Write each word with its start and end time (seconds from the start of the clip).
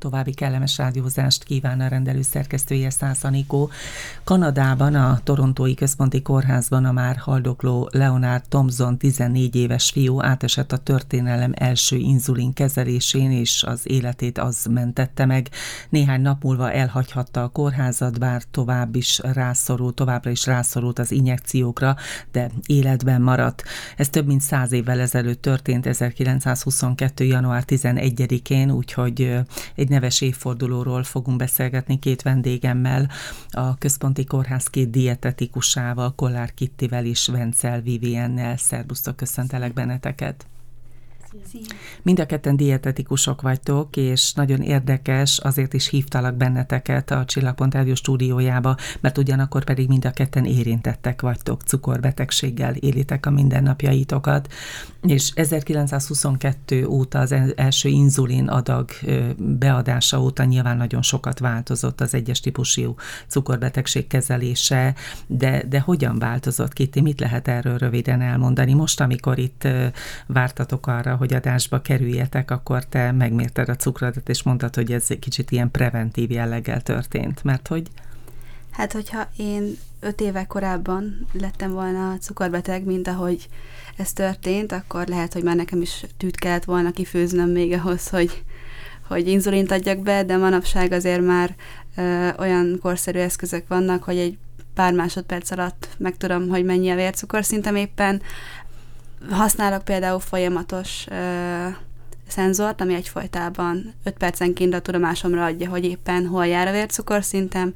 További 0.00 0.34
kellemes 0.34 0.76
rádiózást 0.76 1.44
kíván 1.44 1.80
a 1.80 1.88
rendelő 1.88 2.22
szerkesztője 2.22 2.90
Szász 2.90 3.24
Anikó. 3.24 3.70
Kanadában, 4.24 4.94
a 4.94 5.20
Torontói 5.24 5.74
Központi 5.74 6.22
Kórházban 6.22 6.84
a 6.84 6.92
már 6.92 7.16
haldokló 7.16 7.88
Leonard 7.92 8.42
Thompson 8.48 8.98
14 8.98 9.56
éves 9.56 9.90
fiú 9.90 10.22
átesett 10.22 10.72
a 10.72 10.76
történelem 10.76 11.52
első 11.56 11.96
inzulin 11.96 12.52
kezelésén, 12.52 13.30
és 13.30 13.62
az 13.62 13.80
életét 13.84 14.38
az 14.38 14.66
mentette 14.70 15.26
meg. 15.26 15.48
Néhány 15.88 16.20
nap 16.20 16.42
múlva 16.42 16.72
elhagyhatta 16.72 17.42
a 17.42 17.48
kórházat, 17.48 18.18
bár 18.18 18.42
tovább 18.50 18.94
is 18.94 19.20
rászorult, 19.22 19.94
továbbra 19.94 20.30
is 20.30 20.46
rászorult 20.46 20.98
az 20.98 21.10
injekciókra, 21.10 21.96
de 22.32 22.50
életben 22.66 23.22
maradt. 23.22 23.62
Ez 23.96 24.08
több 24.08 24.26
mint 24.26 24.40
száz 24.40 24.72
évvel 24.72 25.00
ezelőtt 25.00 25.42
történt, 25.42 25.86
1922. 25.86 27.24
január 27.24 27.64
11-én, 27.66 28.70
úgyhogy 28.70 29.38
egy 29.74 29.88
neves 29.90 30.20
évfordulóról 30.20 31.02
fogunk 31.02 31.36
beszélgetni 31.36 31.98
két 31.98 32.22
vendégemmel, 32.22 33.10
a 33.50 33.78
Központi 33.78 34.24
Kórház 34.24 34.66
két 34.66 34.90
dietetikusával, 34.90 36.14
Kollár 36.14 36.54
Kittivel 36.54 37.04
és 37.04 37.26
Vencel 37.26 37.80
Viviennel. 37.80 38.56
Szerbusztok, 38.56 39.16
köszöntelek 39.16 39.72
benneteket! 39.72 40.46
Mind 42.02 42.20
a 42.20 42.26
ketten 42.26 42.56
dietetikusok 42.56 43.42
vagytok, 43.42 43.96
és 43.96 44.32
nagyon 44.32 44.60
érdekes, 44.60 45.38
azért 45.38 45.72
is 45.72 45.88
hívtalak 45.88 46.34
benneteket 46.34 47.10
a 47.10 47.24
Csillagpont 47.24 47.74
Rádió 47.74 47.94
stúdiójába, 47.94 48.76
mert 49.00 49.18
ugyanakkor 49.18 49.64
pedig 49.64 49.88
mind 49.88 50.04
a 50.04 50.10
ketten 50.10 50.44
érintettek 50.44 51.20
vagytok, 51.20 51.62
cukorbetegséggel 51.62 52.74
élitek 52.74 53.26
a 53.26 53.30
mindennapjaitokat, 53.30 54.52
és 55.02 55.30
1922 55.34 56.86
óta 56.86 57.18
az 57.18 57.34
első 57.56 57.88
inzulin 57.88 58.48
adag 58.48 58.90
beadása 59.36 60.20
óta 60.20 60.44
nyilván 60.44 60.76
nagyon 60.76 61.02
sokat 61.02 61.38
változott 61.38 62.00
az 62.00 62.14
egyes 62.14 62.40
típusú 62.40 62.94
cukorbetegség 63.26 64.06
kezelése, 64.06 64.94
de, 65.26 65.62
de 65.68 65.80
hogyan 65.80 66.18
változott, 66.18 66.72
Kitty? 66.72 67.00
Mit 67.00 67.20
lehet 67.20 67.48
erről 67.48 67.78
röviden 67.78 68.20
elmondani? 68.20 68.74
Most, 68.74 69.00
amikor 69.00 69.38
itt 69.38 69.68
vártatok 70.26 70.86
arra, 70.86 71.16
hogy 71.20 71.34
adásba 71.34 71.80
kerüljetek, 71.80 72.50
akkor 72.50 72.84
te 72.84 73.12
megmérted 73.12 73.68
a 73.68 73.76
cukrodat, 73.76 74.28
és 74.28 74.42
mondtad, 74.42 74.74
hogy 74.74 74.92
ez 74.92 75.04
egy 75.08 75.18
kicsit 75.18 75.50
ilyen 75.50 75.70
preventív 75.70 76.30
jelleggel 76.30 76.80
történt, 76.80 77.44
mert 77.44 77.68
hogy... 77.68 77.86
Hát, 78.70 78.92
hogyha 78.92 79.28
én 79.36 79.76
öt 80.00 80.20
éve 80.20 80.44
korábban 80.46 81.26
lettem 81.32 81.70
volna 81.70 82.16
cukorbeteg, 82.20 82.84
mint 82.84 83.08
ahogy 83.08 83.48
ez 83.96 84.12
történt, 84.12 84.72
akkor 84.72 85.06
lehet, 85.06 85.32
hogy 85.32 85.42
már 85.42 85.56
nekem 85.56 85.80
is 85.80 86.04
tűt 86.16 86.36
kellett 86.36 86.64
volna 86.64 86.90
kifőznöm 86.90 87.48
még 87.48 87.72
ahhoz, 87.72 88.08
hogy, 88.08 88.42
hogy 89.08 89.28
inzulint 89.28 89.70
adjak 89.70 89.98
be, 89.98 90.24
de 90.24 90.36
manapság 90.36 90.92
azért 90.92 91.24
már 91.24 91.54
ö, 91.96 92.28
olyan 92.38 92.78
korszerű 92.82 93.18
eszközök 93.18 93.68
vannak, 93.68 94.02
hogy 94.02 94.16
egy 94.16 94.38
pár 94.74 94.92
másodperc 94.92 95.50
alatt 95.50 95.88
megtudom, 95.98 96.48
hogy 96.48 96.64
mennyi 96.64 96.90
a 96.90 96.94
vércukorszintem 96.94 97.76
éppen, 97.76 98.22
Használok 99.28 99.84
például 99.84 100.20
folyamatos 100.20 101.06
ö, 101.10 101.66
szenzort, 102.28 102.80
ami 102.80 102.94
egyfolytában 102.94 103.94
5 104.04 104.14
percenként 104.14 104.74
a 104.74 104.80
tudomásomra 104.80 105.44
adja, 105.44 105.68
hogy 105.68 105.84
éppen 105.84 106.26
hol 106.26 106.46
jár 106.46 106.66
a 106.66 106.72
vércukorszintem. 106.72 107.72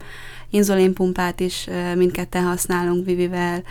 Inzulinpumpát 0.50 1.40
is 1.40 1.66
ö, 1.66 1.94
mindketten 1.94 2.44
használunk 2.44 3.06
Vivivel, 3.06 3.62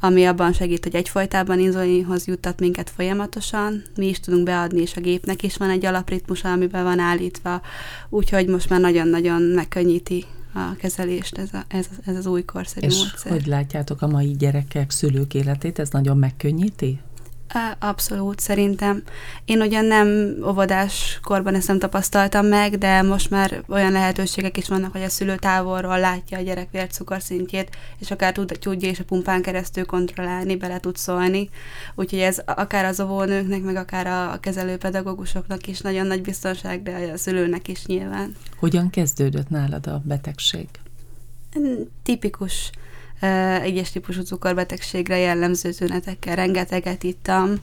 ami 0.00 0.24
abban 0.24 0.52
segít, 0.52 0.84
hogy 0.84 0.94
egyfolytában 0.94 1.58
inzulinhoz 1.58 2.26
juttat 2.26 2.60
minket 2.60 2.90
folyamatosan. 2.90 3.82
Mi 3.96 4.08
is 4.08 4.20
tudunk 4.20 4.44
beadni, 4.44 4.80
és 4.80 4.96
a 4.96 5.00
gépnek 5.00 5.42
is 5.42 5.56
van 5.56 5.70
egy 5.70 5.84
alapritmusa, 5.84 6.52
amiben 6.52 6.84
van 6.84 6.98
állítva, 6.98 7.60
úgyhogy 8.08 8.46
most 8.46 8.68
már 8.68 8.80
nagyon-nagyon 8.80 9.42
megkönnyíti 9.42 10.24
a 10.54 10.76
kezelést 10.76 11.38
ez, 11.38 11.48
a, 11.52 11.64
ez, 11.68 11.86
ez 12.04 12.16
az 12.16 12.26
új 12.26 12.44
korszerű 12.44 12.86
és 12.86 12.96
módszer. 12.96 13.32
hogy 13.32 13.46
látjátok 13.46 14.02
a 14.02 14.06
mai 14.06 14.36
gyerekek, 14.38 14.90
szülők 14.90 15.34
életét, 15.34 15.78
ez 15.78 15.88
nagyon 15.90 16.16
megkönnyíti? 16.16 17.00
Abszolút, 17.78 18.40
szerintem. 18.40 19.02
Én 19.44 19.60
ugyan 19.60 19.84
nem 19.84 20.36
óvodás 20.46 21.18
korban 21.22 21.54
ezt 21.54 21.68
nem 21.68 21.78
tapasztaltam 21.78 22.46
meg, 22.46 22.78
de 22.78 23.02
most 23.02 23.30
már 23.30 23.62
olyan 23.68 23.92
lehetőségek 23.92 24.56
is 24.56 24.68
vannak, 24.68 24.92
hogy 24.92 25.02
a 25.02 25.08
szülő 25.08 25.36
távolról 25.36 26.00
látja 26.00 26.38
a 26.38 26.42
gyerek 26.42 26.70
vércukorszintjét, 26.70 27.76
és 27.98 28.10
akár 28.10 28.32
tud, 28.32 28.56
tudja 28.60 28.88
és 28.88 28.98
a 28.98 29.04
pumpán 29.04 29.42
keresztül 29.42 29.86
kontrollálni, 29.86 30.56
bele 30.56 30.80
tud 30.80 30.96
szólni. 30.96 31.48
Úgyhogy 31.94 32.18
ez 32.18 32.38
akár 32.46 32.84
az 32.84 33.00
óvónőknek, 33.00 33.62
meg 33.62 33.76
akár 33.76 34.06
a 34.06 34.40
kezelőpedagógusoknak 34.40 35.66
is 35.66 35.80
nagyon 35.80 36.06
nagy 36.06 36.22
biztonság, 36.22 36.82
de 36.82 37.10
a 37.14 37.16
szülőnek 37.16 37.68
is 37.68 37.86
nyilván. 37.86 38.36
Hogyan 38.56 38.90
kezdődött 38.90 39.48
nálad 39.48 39.86
a 39.86 40.02
betegség? 40.04 40.68
Tipikus 42.02 42.70
egyes 43.62 43.90
típusú 43.90 44.22
cukorbetegségre 44.22 45.18
jellemző 45.18 45.72
tünetekkel. 45.72 46.36
Rengeteget 46.36 47.02
ittam. 47.02 47.54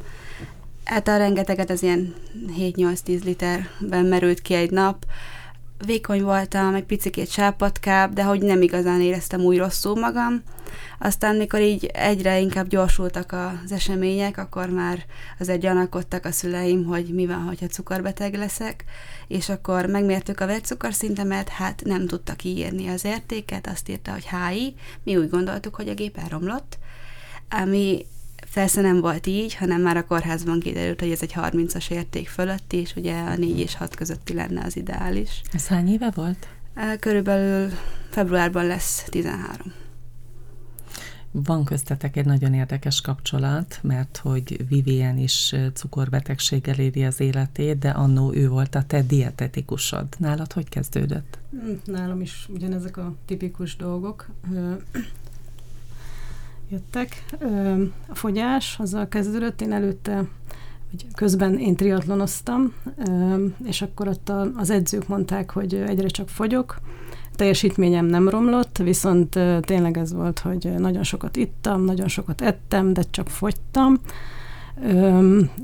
Hát 0.83 1.07
a 1.07 1.17
rengeteget 1.17 1.69
az 1.69 1.83
ilyen 1.83 2.13
7-8-10 2.59 3.23
literben 3.23 4.05
merült 4.05 4.41
ki 4.41 4.53
egy 4.53 4.71
nap. 4.71 5.05
Vékony 5.85 6.23
voltam, 6.23 6.75
egy 6.75 6.83
picikét 6.83 7.29
sápatkább, 7.29 8.13
de 8.13 8.23
hogy 8.23 8.41
nem 8.41 8.61
igazán 8.61 9.01
éreztem 9.01 9.41
úgy 9.41 9.57
rosszul 9.57 9.99
magam. 9.99 10.43
Aztán, 10.99 11.35
mikor 11.35 11.61
így 11.61 11.85
egyre 11.85 12.39
inkább 12.39 12.67
gyorsultak 12.67 13.31
az 13.31 13.71
események, 13.71 14.37
akkor 14.37 14.69
már 14.69 15.05
azért 15.39 15.59
gyanakodtak 15.59 16.25
a 16.25 16.31
szüleim, 16.31 16.85
hogy 16.85 17.13
mi 17.13 17.25
van, 17.25 17.43
hogyha 17.43 17.67
cukorbeteg 17.67 18.33
leszek, 18.33 18.83
és 19.27 19.49
akkor 19.49 19.85
megmértük 19.85 20.39
a 20.39 20.45
vércukorszintemet, 20.45 21.49
hát 21.49 21.81
nem 21.85 22.07
tudta 22.07 22.33
kiírni 22.33 22.87
az 22.87 23.05
értéket, 23.05 23.67
azt 23.67 23.89
írta, 23.89 24.11
hogy 24.11 24.27
HI, 24.27 24.75
mi 25.03 25.17
úgy 25.17 25.29
gondoltuk, 25.29 25.75
hogy 25.75 25.89
a 25.89 25.93
gép 25.93 26.17
elromlott, 26.17 26.77
ami 27.49 28.05
Persze 28.53 28.81
nem 28.81 28.99
volt 28.99 29.27
így, 29.27 29.55
hanem 29.55 29.81
már 29.81 29.97
a 29.97 30.05
kórházban 30.05 30.59
kiderült, 30.59 30.99
hogy 30.99 31.11
ez 31.11 31.21
egy 31.21 31.33
30-as 31.35 31.91
érték 31.91 32.27
fölötti, 32.27 32.77
és 32.77 32.95
ugye 32.95 33.19
a 33.19 33.35
4 33.35 33.59
és 33.59 33.75
6 33.75 33.95
közötti 33.95 34.33
lenne 34.33 34.63
az 34.65 34.77
ideális. 34.77 35.41
Ez 35.53 35.67
hány 35.67 35.91
éve 35.91 36.11
volt? 36.15 36.47
Körülbelül 36.99 37.71
februárban 38.09 38.65
lesz 38.65 39.03
13. 39.09 39.73
Van 41.43 41.63
köztetek 41.63 42.15
egy 42.15 42.25
nagyon 42.25 42.53
érdekes 42.53 43.01
kapcsolat, 43.01 43.79
mert 43.81 44.17
hogy 44.17 44.67
Vivien 44.67 45.17
is 45.17 45.55
cukorbetegséggel 45.73 46.79
éri 46.79 47.05
az 47.05 47.19
életét, 47.19 47.79
de 47.79 47.89
annó 47.89 48.33
ő 48.33 48.49
volt 48.49 48.75
a 48.75 48.83
te 48.83 49.01
dietetikusod. 49.01 50.07
Nálad 50.17 50.53
hogy 50.53 50.69
kezdődött? 50.69 51.37
Hm, 51.51 51.91
nálam 51.91 52.21
is 52.21 52.47
ugyanezek 52.53 52.97
a 52.97 53.13
tipikus 53.25 53.75
dolgok 53.75 54.29
jöttek. 56.71 57.25
A 58.07 58.15
fogyás, 58.15 58.75
azzal 58.79 59.07
kezdődött, 59.07 59.61
én 59.61 59.71
előtte 59.71 60.27
hogy 60.89 61.05
közben 61.15 61.59
én 61.59 61.75
triatlonoztam, 61.75 62.73
és 63.63 63.81
akkor 63.81 64.07
ott 64.07 64.31
az 64.55 64.69
edzők 64.69 65.07
mondták, 65.07 65.51
hogy 65.51 65.73
egyre 65.73 66.07
csak 66.07 66.29
fogyok, 66.29 66.79
teljesítményem 67.37 68.05
nem 68.05 68.29
romlott, 68.29 68.77
viszont 68.77 69.39
tényleg 69.61 69.97
ez 69.97 70.13
volt, 70.13 70.39
hogy 70.39 70.73
nagyon 70.77 71.03
sokat 71.03 71.35
ittam, 71.35 71.83
nagyon 71.83 72.07
sokat 72.07 72.41
ettem, 72.41 72.93
de 72.93 73.01
csak 73.11 73.29
fogytam, 73.29 73.99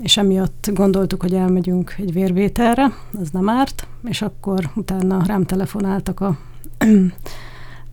és 0.02 0.16
emiatt 0.16 0.70
gondoltuk, 0.74 1.20
hogy 1.22 1.34
elmegyünk 1.34 1.94
egy 1.98 2.12
vérvételre, 2.12 2.92
az 3.20 3.30
nem 3.30 3.48
árt, 3.48 3.86
és 4.04 4.22
akkor 4.22 4.70
utána 4.74 5.22
rám 5.26 5.44
telefonáltak 5.44 6.20
a 6.20 6.38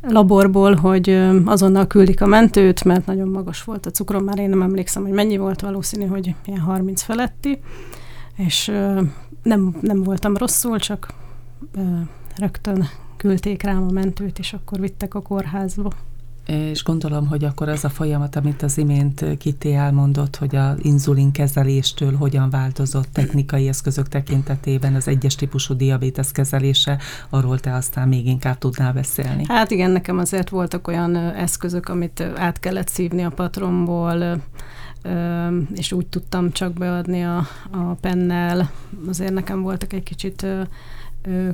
laborból, 0.02 0.76
hogy 0.76 1.10
azonnal 1.46 1.88
küldik 1.88 2.22
a 2.22 2.26
mentőt, 2.26 2.84
mert 2.84 3.06
nagyon 3.06 3.28
magas 3.28 3.64
volt 3.64 3.86
a 3.86 3.92
cukrom, 3.92 4.24
már 4.24 4.40
én 4.40 4.50
nem 4.50 4.62
emlékszem, 4.62 5.04
hogy 5.04 5.12
mennyi 5.12 5.38
volt, 5.38 5.62
valószínű, 5.62 6.06
hogy 6.06 6.36
ilyen 6.46 6.60
30 6.60 7.02
feletti, 7.02 7.60
és 8.36 8.72
nem, 9.44 9.76
nem 9.82 10.04
voltam 10.04 10.38
rosszul, 10.38 10.80
csak 10.80 11.14
rögtön 12.38 12.88
küldték 13.22 13.62
rám 13.62 13.88
a 13.88 13.92
mentőt, 13.92 14.40
és 14.40 14.54
akkor 14.54 14.80
vittek 14.80 15.14
a 15.14 15.22
kórházba. 15.22 15.92
És 16.46 16.84
gondolom, 16.84 17.28
hogy 17.28 17.44
akkor 17.44 17.70
az 17.70 17.86
a 17.86 17.90
folyamat, 17.90 18.36
amit 18.36 18.62
az 18.62 18.78
imént 18.78 19.38
Kitty 19.38 19.74
elmondott, 19.74 20.36
hogy 20.36 20.56
az 20.56 20.76
inzulin 20.82 21.32
kezeléstől 21.32 22.16
hogyan 22.16 22.50
változott 22.50 23.08
technikai 23.14 23.68
eszközök 23.68 24.08
tekintetében 24.08 24.96
az 24.96 25.08
egyes 25.08 25.36
típusú 25.36 25.74
diabétesz 25.74 26.32
kezelése, 26.32 26.98
arról 27.30 27.60
te 27.60 27.74
aztán 27.74 28.08
még 28.08 28.28
inkább 28.28 28.58
tudnál 28.58 28.94
beszélni. 28.94 29.44
Hát 29.48 29.72
igen, 29.72 29.92
nekem 29.92 30.18
azért 30.18 30.50
voltak 30.50 30.88
olyan 30.88 31.16
eszközök, 31.16 31.90
amit 31.90 32.24
át 32.36 32.60
kellett 32.60 32.88
szívni 32.88 33.24
a 33.24 33.30
patromból, 33.30 34.42
és 35.74 35.92
úgy 35.92 36.08
tudtam 36.08 36.52
csak 36.52 36.74
beadni 36.74 37.24
a, 37.24 37.48
a 37.72 37.94
pennel. 38.02 38.72
Azért 39.08 39.34
nekem 39.34 39.62
voltak 39.62 39.94
egy 39.94 40.04
kicsit 40.04 40.46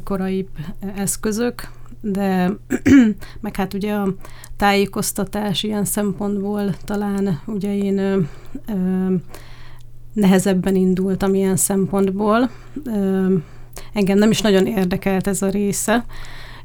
korai 0.03 0.47
eszközök, 0.95 1.69
de 2.01 2.51
meg 3.41 3.55
hát 3.55 3.73
ugye 3.73 3.93
a 3.93 4.15
tájékoztatás 4.57 5.63
ilyen 5.63 5.85
szempontból 5.85 6.75
talán 6.85 7.39
ugye 7.45 7.75
én 7.77 7.97
ö, 7.97 8.19
ö, 8.67 9.13
nehezebben 10.13 10.75
indultam 10.75 11.33
ilyen 11.33 11.55
szempontból. 11.55 12.49
Ö, 12.85 13.35
engem 13.93 14.17
nem 14.17 14.31
is 14.31 14.41
nagyon 14.41 14.65
érdekelt 14.65 15.27
ez 15.27 15.41
a 15.41 15.49
része. 15.49 16.05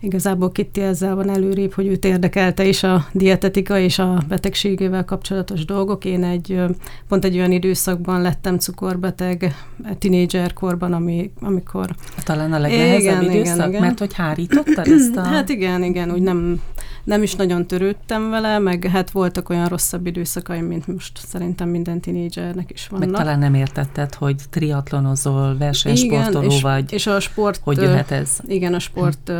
Igazából 0.04 0.52
Kitty 0.52 0.80
ezzel 0.80 1.14
van 1.14 1.30
előrébb, 1.30 1.72
hogy 1.72 1.86
őt 1.86 2.04
érdekelte 2.04 2.64
is 2.64 2.82
a 2.82 3.06
dietetika 3.12 3.78
és 3.78 3.98
a 3.98 4.22
betegségével 4.28 5.04
kapcsolatos 5.04 5.64
dolgok. 5.64 6.04
Én 6.04 6.24
egy 6.24 6.60
pont 7.08 7.24
egy 7.24 7.36
olyan 7.36 7.52
időszakban 7.52 8.22
lettem 8.22 8.58
cukorbeteg, 8.58 9.54
tinédzser 9.98 10.52
korban, 10.52 10.92
ami, 10.92 11.32
amikor... 11.40 11.94
Talán 12.24 12.52
a 12.52 12.58
legnehezebb 12.58 13.22
igen, 13.22 13.34
időszak, 13.34 13.56
igen, 13.56 13.68
igen. 13.68 13.80
mert 13.80 13.98
hogy 13.98 14.14
hárítottad 14.14 14.86
ezt 14.86 15.16
a... 15.16 15.22
Hát 15.32 15.48
igen, 15.48 15.82
igen, 15.82 16.10
úgy 16.10 16.22
nem 16.22 16.60
nem 17.04 17.22
is 17.22 17.34
nagyon 17.34 17.66
törődtem 17.66 18.30
vele, 18.30 18.58
meg 18.58 18.84
hát 18.84 19.10
voltak 19.10 19.48
olyan 19.48 19.68
rosszabb 19.68 20.06
időszakaim, 20.06 20.64
mint 20.64 20.86
most 20.86 21.18
szerintem 21.26 21.68
minden 21.68 22.00
tinédzsernek 22.00 22.70
is 22.70 22.88
vannak. 22.88 23.10
Meg 23.10 23.18
talán 23.18 23.38
nem 23.38 23.54
értetted, 23.54 24.14
hogy 24.14 24.36
triatlonozol, 24.50 25.56
versenysportoló 25.58 26.46
igen, 26.46 26.60
vagy. 26.60 26.92
És 26.92 27.06
a 27.06 27.20
sport... 27.20 27.60
Hogy 27.62 27.76
jöhet 27.76 28.10
ez? 28.10 28.38
Igen, 28.46 28.74
a 28.74 28.78
sport, 28.78 29.32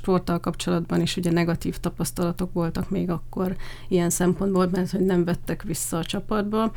sporttal 0.00 0.40
kapcsolatban 0.40 1.00
is 1.00 1.16
ugye 1.16 1.30
negatív 1.30 1.76
tapasztalatok 1.76 2.52
voltak 2.52 2.90
még 2.90 3.10
akkor 3.10 3.56
ilyen 3.88 4.10
szempontból, 4.10 4.68
mert 4.72 4.90
hogy 4.90 5.00
nem 5.00 5.24
vettek 5.24 5.62
vissza 5.62 5.98
a 5.98 6.04
csapatba. 6.04 6.72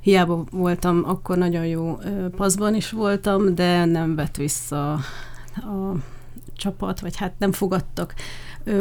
Hiába 0.00 0.44
voltam, 0.50 1.02
akkor 1.06 1.36
nagyon 1.38 1.66
jó 1.66 1.98
paszban 2.36 2.74
is 2.74 2.90
voltam, 2.90 3.54
de 3.54 3.84
nem 3.84 4.14
vett 4.14 4.36
vissza 4.36 4.92
a 5.54 5.94
csapat, 6.56 7.00
vagy 7.00 7.16
hát 7.16 7.32
nem 7.38 7.52
fogadtak 7.52 8.14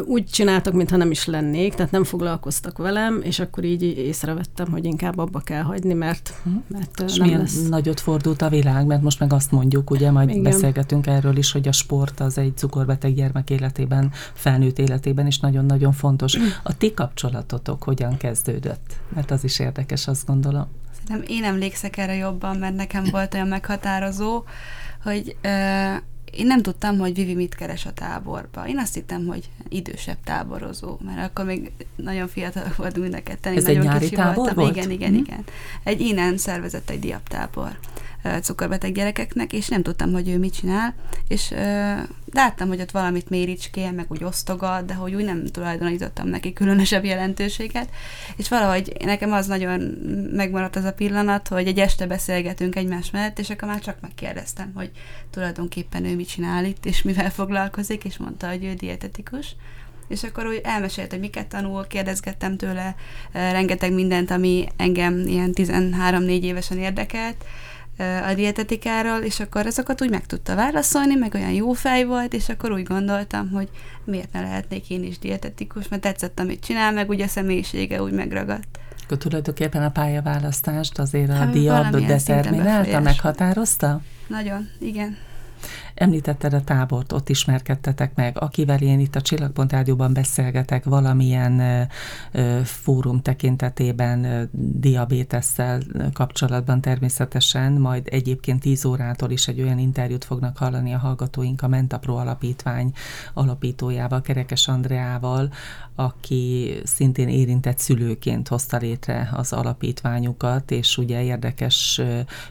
úgy 0.06 0.26
csináltak, 0.26 0.74
mintha 0.74 0.98
nem 0.98 1.12
is 1.12 1.26
lennék, 1.26 1.74
tehát 1.74 1.92
nem 1.92 2.04
foglalkoztak 2.04 2.78
velem, 2.78 3.22
és 3.24 3.40
akkor 3.40 3.64
így 3.64 3.84
észrevettem, 3.84 4.72
hogy 4.72 4.86
inkább 4.86 5.18
abba 5.18 5.40
kell 5.40 5.62
hagyni, 5.62 5.94
mert, 5.94 6.34
mert 6.68 7.02
és 7.06 7.16
nem 7.16 7.26
milyen 7.28 7.42
lesz. 7.42 7.68
nagyot 7.68 8.00
fordult 8.00 8.42
a 8.42 8.50
világ, 8.50 8.86
mert 8.86 9.02
most 9.02 9.20
meg 9.20 9.34
azt 9.34 9.52
mondjuk, 9.52 9.90
ugye 9.90 10.12
majd 10.12 10.30
Igen. 10.30 10.44
beszélgetünk 10.44 11.08
erről 11.08 11.38
is, 11.38 11.52
hogy 11.52 11.68
a 11.68 11.72
sport 11.72 12.20
az 12.20 12.38
egy 12.38 12.54
cukorbeteg 12.56 13.14
gyermek 13.14 13.50
életében, 13.50 14.12
felnőtt 14.34 14.80
életében 14.80 15.28
is 15.28 15.40
nagyon-nagyon 15.40 15.92
fontos. 15.92 16.38
A 16.64 16.78
ti 16.78 16.94
kapcsolatotok 16.94 17.84
hogyan 17.84 18.18
kezdődött? 18.18 18.96
Mert 19.16 19.32
az 19.32 19.44
is 19.44 19.60
érdekes, 19.60 20.08
azt 20.08 20.26
gondolom. 20.26 20.68
Szerintem 20.92 21.36
én 21.36 21.44
emlékszek 21.44 21.98
erre 21.98 22.16
jobban, 22.16 22.58
mert 22.58 22.76
nekem 22.76 23.04
volt 23.12 23.34
olyan 23.34 23.48
meghatározó, 23.48 24.44
hogy 25.04 25.36
én 26.32 26.46
nem 26.46 26.62
tudtam, 26.62 26.98
hogy 26.98 27.14
Vivi 27.14 27.34
mit 27.34 27.56
keres 27.56 27.86
a 27.86 27.94
táborba. 27.94 28.68
Én 28.68 28.78
azt 28.78 28.94
hittem, 28.94 29.26
hogy 29.26 29.50
idősebb 29.70 30.18
táborozó, 30.24 30.98
mert 31.06 31.30
akkor 31.30 31.46
még 31.46 31.72
nagyon 31.96 32.28
fiatal 32.28 32.74
volt 32.78 32.98
mind 32.98 33.14
a 33.14 33.24
ketten. 33.24 33.56
Ez 33.56 33.64
nagyon 33.64 33.82
egy 33.82 33.88
nyári 33.88 34.10
tábor 34.10 34.36
voltam. 34.36 34.56
volt? 34.56 34.76
Igen, 34.76 34.92
igen, 34.92 35.12
mm. 35.12 35.16
igen. 35.16 35.44
Egy 35.84 36.02
innen 36.02 36.38
szervezett 36.38 36.90
egy 36.90 37.00
diaptábor 37.00 37.78
cukorbeteg 38.42 38.94
gyerekeknek, 38.94 39.54
és 39.54 39.68
nem 39.68 39.82
tudtam, 39.82 40.12
hogy 40.12 40.30
ő 40.30 40.38
mit 40.38 40.54
csinál, 40.54 40.96
és 41.28 41.54
láttam, 42.34 42.68
hogy 42.68 42.82
ott 42.82 42.92
valamit 42.92 43.30
méricskél, 43.30 43.92
meg 43.92 44.06
úgy 44.10 44.24
osztogat, 44.24 44.86
de 44.86 44.94
hogy 44.94 45.16
úgy 45.16 45.24
nem 45.24 45.46
tulajdonítottam 45.46 46.28
neki 46.28 46.54
különösebb 46.54 47.06
jelentőséget, 47.06 47.90
és 48.36 48.50
valahogy 48.50 48.94
nekem 49.04 49.32
az 49.32 49.48
nagyon 49.48 49.80
megmaradt 50.34 50.76
az 50.76 50.84
a 50.84 50.94
pillanat, 50.94 51.48
hogy 51.48 51.68
egy 51.68 51.80
este 51.80 52.08
beszélgetünk 52.08 52.76
egymás 52.76 53.12
mellett, 53.12 53.40
és 53.40 53.50
akkor 53.50 53.68
már 53.68 53.80
csak 53.80 54.02
megkérdeztem, 54.02 54.72
hogy 54.76 54.92
tulajdonképpen 55.30 56.06
ő 56.06 56.16
mit 56.16 56.30
csinál 56.30 56.66
itt, 56.66 56.86
és 56.86 57.02
mivel 57.02 57.32
foglalkozik, 57.32 58.04
és 58.04 58.18
mondta, 58.18 58.48
hogy 58.48 58.64
ő 58.64 58.74
dietetikus, 58.74 59.56
és 60.08 60.24
akkor 60.24 60.48
úgy 60.48 60.62
elmesélt, 60.64 61.12
hogy 61.12 61.20
miket 61.20 61.48
tanul, 61.48 61.88
kérdezgettem 61.88 62.58
tőle 62.58 62.96
rengeteg 63.32 63.94
mindent, 63.94 64.32
ami 64.32 64.68
engem 64.78 65.20
ilyen 65.28 65.52
13-4 65.54 66.42
évesen 66.42 66.78
érdekelt, 66.78 67.46
a 68.00 68.34
dietetikáról, 68.34 69.20
és 69.20 69.40
akkor 69.40 69.66
azokat 69.66 70.02
úgy 70.02 70.10
meg 70.10 70.26
tudta 70.26 70.56
válaszolni, 70.56 71.16
meg 71.16 71.34
olyan 71.34 71.52
jó 71.52 71.72
fej 71.72 72.04
volt, 72.04 72.34
és 72.34 72.50
akkor 72.50 72.72
úgy 72.72 72.84
gondoltam, 72.84 73.50
hogy 73.50 73.70
miért 74.04 74.34
ne 74.34 74.42
lehetnék 74.42 74.90
én 74.90 75.04
is 75.04 75.20
dietetikus, 75.20 75.88
mert 75.88 76.02
tetszett, 76.02 76.40
amit 76.40 76.64
csinál, 76.64 76.92
meg 76.92 77.10
ugye 77.10 77.24
a 77.24 77.28
személyisége 77.28 78.02
úgy 78.02 78.12
megragadt. 78.12 78.80
Akkor 79.04 79.18
tulajdonképpen 79.18 79.84
a 79.84 79.90
pályaválasztást 79.90 81.00
azért 81.00 81.30
a 81.30 81.34
hát, 81.34 81.50
diab 81.50 82.06
determinálta, 82.06 83.00
meghatározta? 83.00 84.02
Nagyon, 84.28 84.70
igen. 84.80 85.18
Említetted 85.94 86.54
a 86.54 86.64
tábort, 86.64 87.12
ott 87.12 87.30
ismerkedtetek 87.30 88.16
meg, 88.16 88.38
akivel 88.40 88.82
én 88.82 89.00
itt 89.00 89.16
a 89.16 89.22
Csillagpont 89.22 89.72
Rádióban 89.72 90.14
beszélgetek 90.14 90.84
valamilyen 90.84 91.60
ö, 92.32 92.60
fórum 92.64 93.22
tekintetében 93.22 94.24
ö, 94.24 94.44
diabétesszel 94.80 95.82
kapcsolatban 96.14 96.82
természetesen, 96.82 97.74
majd 97.74 98.08
egyébként 98.12 98.62
10 98.62 98.86
órától 98.86 99.32
is 99.32 99.48
egy 99.48 99.62
olyan 99.62 99.80
interjút 99.80 100.24
fognak 100.24 100.58
hallani 100.58 100.94
a 100.94 100.98
hallgatóink 100.98 101.62
a 101.62 101.68
Mentapro 101.68 102.16
alapítvány 102.16 102.94
alapítójával, 103.34 104.22
Kerekes 104.22 104.68
Andreával, 104.68 105.50
aki 105.96 106.74
szintén 106.84 107.28
érintett 107.28 107.78
szülőként 107.78 108.48
hozta 108.48 108.78
létre 108.78 109.30
az 109.34 109.54
alapítványukat, 109.54 110.72
és 110.72 110.98
ugye 110.98 111.24
érdekes, 111.24 112.02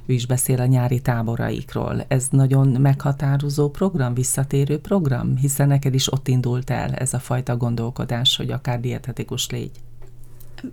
ő 0.07 0.13
is 0.13 0.27
beszél 0.27 0.61
a 0.61 0.67
nyári 0.67 1.01
táboraikról. 1.01 2.05
Ez 2.09 2.27
nagyon 2.31 2.69
meghatározó 2.99 3.71
program, 3.71 4.15
visszatérő 4.15 4.81
program, 4.81 5.37
hiszen 5.37 5.69
neked 5.69 5.95
is 5.95 6.13
ott 6.13 6.29
indult 6.29 6.71
el 6.71 6.95
ez 6.95 7.15
a 7.15 7.19
fajta 7.19 7.57
gondolkodás, 7.57 8.37
hogy 8.37 8.51
akár 8.51 8.81
dietetikus 8.81 9.51
légy. 9.51 9.71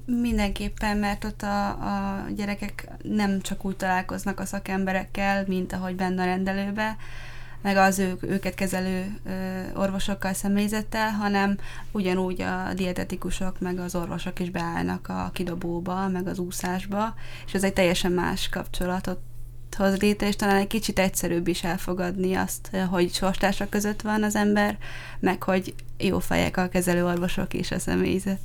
Mindenképpen, 0.06 0.98
mert 0.98 1.24
ott 1.24 1.42
a, 1.42 1.68
a 1.70 2.26
gyerekek 2.36 2.90
nem 3.02 3.42
csak 3.42 3.66
úgy 3.66 3.76
találkoznak 3.76 4.40
a 4.40 4.46
szakemberekkel, 4.46 5.44
mint 5.48 5.74
ahogy 5.74 5.96
benne 5.96 6.22
a 6.22 6.26
rendelőbe, 6.26 6.98
meg 7.62 7.78
az 7.78 8.00
ő, 8.00 8.18
őket 8.22 8.56
kezelő 8.56 9.20
orvosokkal, 9.76 10.34
személyzettel, 10.34 11.12
hanem 11.12 11.58
ugyanúgy 11.92 12.42
a 12.42 12.74
dietetikusok, 12.74 13.60
meg 13.60 13.80
az 13.80 13.96
orvosok 13.96 14.40
is 14.40 14.50
beállnak 14.50 15.08
a 15.08 15.30
kidobóba, 15.34 16.08
meg 16.08 16.28
az 16.28 16.40
úszásba, 16.40 17.14
és 17.46 17.54
ez 17.54 17.64
egy 17.64 17.74
teljesen 17.74 18.12
más 18.12 18.50
kapcsolatot 18.50 19.20
hoz 19.76 19.98
létre, 19.98 20.28
és 20.28 20.36
talán 20.36 20.56
egy 20.56 20.68
kicsit 20.68 21.00
egyszerűbb 21.00 21.48
is 21.48 21.64
elfogadni 21.64 22.34
azt, 22.34 22.70
hogy 22.90 23.14
sorstársak 23.14 23.70
között 23.70 24.02
van 24.02 24.24
az 24.24 24.36
ember, 24.36 24.78
meg 25.20 25.44
hogy 25.44 25.74
jó 25.98 26.20
fejek 26.20 26.58
a 26.58 26.70
kezelő 26.70 27.06
orvosok 27.06 27.54
és 27.54 27.72
a 27.72 27.80
személyzet. 27.80 28.40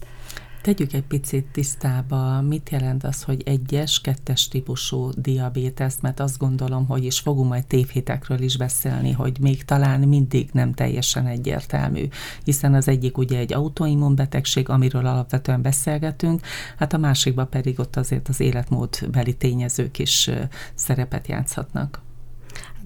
Tegyük 0.63 0.93
egy 0.93 1.03
picit 1.03 1.47
tisztába, 1.53 2.41
mit 2.41 2.71
jelent 2.71 3.05
az, 3.05 3.23
hogy 3.23 3.43
egyes, 3.45 4.01
kettes 4.01 4.49
típusú 4.49 5.11
diabétesz, 5.17 5.99
mert 6.01 6.21
azt 6.21 6.39
gondolom, 6.39 6.87
hogy 6.87 7.05
is 7.05 7.19
fogunk 7.19 7.49
majd 7.49 7.67
tévhitekről 7.67 8.41
is 8.41 8.57
beszélni, 8.57 9.13
hogy 9.13 9.39
még 9.41 9.65
talán 9.65 10.01
mindig 10.01 10.49
nem 10.53 10.73
teljesen 10.73 11.27
egyértelmű, 11.27 12.09
hiszen 12.45 12.75
az 12.75 12.89
egyik 12.89 13.19
ugye 13.19 13.39
egy 13.39 13.53
autoimmunbetegség, 13.53 14.69
amiről 14.69 15.07
alapvetően 15.07 15.63
beszélgetünk, 15.63 16.41
hát 16.77 16.93
a 16.93 16.99
másikban 16.99 17.49
pedig 17.49 17.79
ott 17.79 17.97
azért 17.97 18.29
az 18.29 18.41
életmódbeli 18.41 19.37
tényezők 19.37 19.99
is 19.99 20.31
szerepet 20.75 21.27
játszhatnak. 21.27 22.10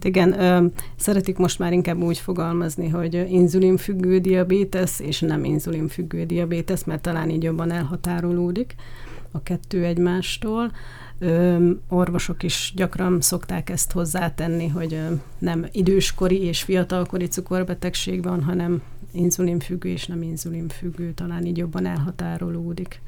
Hát 0.04 0.12
igen, 0.14 0.40
ö, 0.40 0.66
szeretik 0.96 1.36
most 1.36 1.58
már 1.58 1.72
inkább 1.72 2.02
úgy 2.02 2.18
fogalmazni, 2.18 2.88
hogy 2.88 3.14
inzulinfüggő 3.14 4.18
diabétesz 4.18 5.00
és 5.00 5.20
nem 5.20 5.44
inzulinfüggő 5.44 6.24
diabétesz, 6.24 6.84
mert 6.84 7.02
talán 7.02 7.30
így 7.30 7.42
jobban 7.42 7.70
elhatárolódik 7.70 8.74
a 9.30 9.42
kettő 9.42 9.84
egymástól. 9.84 10.72
Ö, 11.18 11.70
orvosok 11.88 12.42
is 12.42 12.72
gyakran 12.76 13.20
szokták 13.20 13.70
ezt 13.70 13.92
hozzátenni, 13.92 14.68
hogy 14.68 14.94
ö, 14.94 15.14
nem 15.38 15.66
időskori 15.72 16.42
és 16.42 16.62
fiatalkori 16.62 17.26
cukorbetegség 17.26 18.22
van, 18.22 18.42
hanem 18.42 18.82
inzulinfüggő 19.12 19.88
és 19.88 20.06
nem 20.06 20.22
inzulinfüggő, 20.22 21.12
talán 21.12 21.44
így 21.44 21.56
jobban 21.56 21.86
elhatárolódik. 21.86 23.00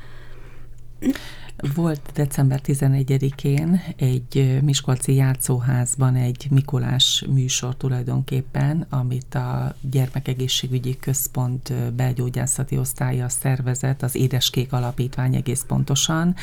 Volt 1.75 2.11
december 2.15 2.61
11-én 2.65 3.81
egy 3.97 4.59
Miskolci 4.62 5.15
játszóházban 5.15 6.15
egy 6.15 6.47
Mikolás 6.50 7.25
műsor 7.29 7.76
tulajdonképpen, 7.76 8.87
amit 8.88 9.35
a 9.35 9.75
Gyermekegészségügyi 9.81 10.97
Központ 10.97 11.73
belgyógyászati 11.93 12.79
osztálya 12.79 13.29
szervezett, 13.29 14.03
az 14.03 14.15
Édeskék 14.15 14.73
Alapítvány 14.73 15.35
egész 15.35 15.65
pontosan, 15.67 16.35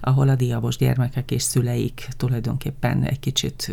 ahol 0.00 0.28
a 0.28 0.34
diabos 0.34 0.76
gyermekek 0.76 1.30
és 1.30 1.42
szüleik 1.42 2.08
tulajdonképpen 2.16 3.02
egy 3.02 3.20
kicsit 3.20 3.72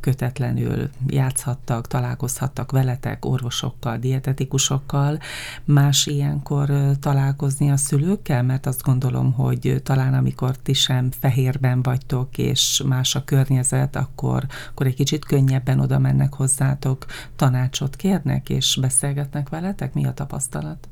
kötetlenül 0.00 0.90
játszhattak, 1.06 1.86
találkozhattak 1.86 2.70
veletek, 2.70 3.24
orvosokkal, 3.24 3.98
dietetikusokkal. 3.98 5.18
Más 5.64 6.06
ilyenkor 6.06 6.70
találkozni 7.00 7.70
a 7.70 7.76
szülőkkel, 7.76 8.42
mert 8.42 8.66
azt 8.66 8.82
gondolom, 8.82 9.32
hogy 9.32 9.65
talán 9.82 10.14
amikor 10.14 10.56
ti 10.56 10.72
sem 10.72 11.10
fehérben 11.10 11.82
vagytok, 11.82 12.38
és 12.38 12.82
más 12.86 13.14
a 13.14 13.24
környezet, 13.24 13.96
akkor, 13.96 14.46
akkor 14.70 14.86
egy 14.86 14.94
kicsit 14.94 15.24
könnyebben 15.24 15.80
oda 15.80 15.98
mennek 15.98 16.34
hozzátok, 16.34 17.04
tanácsot 17.36 17.96
kérnek, 17.96 18.48
és 18.48 18.78
beszélgetnek 18.80 19.48
veletek? 19.48 19.94
Mi 19.94 20.06
a 20.06 20.12
tapasztalat? 20.12 20.88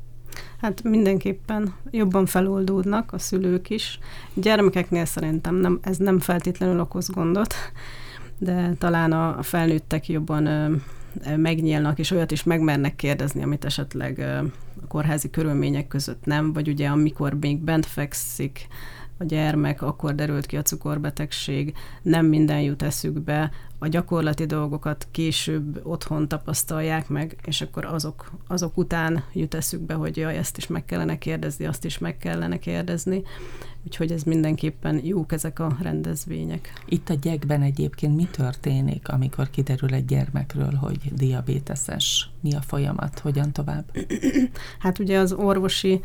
Hát 0.61 0.83
mindenképpen 0.83 1.73
jobban 1.91 2.25
feloldódnak 2.25 3.13
a 3.13 3.17
szülők 3.17 3.69
is. 3.69 3.99
Gyermekeknél 4.33 5.05
szerintem 5.05 5.55
nem, 5.55 5.79
ez 5.81 5.97
nem 5.97 6.19
feltétlenül 6.19 6.79
okoz 6.79 7.09
gondot, 7.09 7.53
de 8.37 8.73
talán 8.77 9.11
a 9.11 9.43
felnőttek 9.43 10.07
jobban 10.07 10.49
megnyílnak, 11.35 11.99
és 11.99 12.11
olyat 12.11 12.31
is 12.31 12.43
megmernek 12.43 12.95
kérdezni, 12.95 13.43
amit 13.43 13.65
esetleg 13.65 14.25
a 14.81 14.87
kórházi 14.87 15.29
körülmények 15.29 15.87
között 15.87 16.25
nem, 16.25 16.53
vagy 16.53 16.67
ugye 16.67 16.87
amikor 16.87 17.33
még 17.33 17.57
bent 17.57 17.85
fekszik 17.85 18.67
a 19.17 19.23
gyermek, 19.23 19.81
akkor 19.81 20.15
derült 20.15 20.45
ki 20.45 20.57
a 20.57 20.61
cukorbetegség, 20.61 21.73
nem 22.01 22.25
minden 22.25 22.61
jut 22.61 22.81
eszükbe, 22.81 23.51
a 23.79 23.87
gyakorlati 23.87 24.45
dolgokat 24.45 25.07
később 25.11 25.79
otthon 25.83 26.27
tapasztalják 26.27 27.09
meg, 27.09 27.37
és 27.45 27.61
akkor 27.61 27.85
azok, 27.85 28.31
azok 28.47 28.77
után 28.77 29.23
jut 29.33 29.53
eszükbe, 29.53 29.93
hogy 29.93 30.17
jaj, 30.17 30.37
ezt 30.37 30.57
is 30.57 30.67
meg 30.67 30.85
kellene 30.85 31.17
kérdezni, 31.17 31.65
azt 31.65 31.85
is 31.85 31.97
meg 31.97 32.17
kellene 32.17 32.59
kérdezni. 32.59 33.23
Úgyhogy 33.85 34.11
ez 34.11 34.23
mindenképpen 34.23 34.99
jók 35.03 35.31
ezek 35.31 35.59
a 35.59 35.77
rendezvények. 35.81 36.73
Itt 36.85 37.09
a 37.09 37.13
gyekben 37.13 37.61
egyébként 37.61 38.15
mi 38.15 38.27
történik, 38.31 39.09
amikor 39.09 39.49
kiderül 39.49 39.93
egy 39.93 40.05
gyermekről, 40.05 40.73
hogy 40.73 41.13
diabéteses? 41.13 42.29
Mi 42.41 42.53
a 42.53 42.61
folyamat? 42.61 43.19
Hogyan 43.19 43.51
tovább? 43.51 43.85
Hát 44.79 44.99
ugye 44.99 45.17
az 45.17 45.33
orvosi 45.33 46.01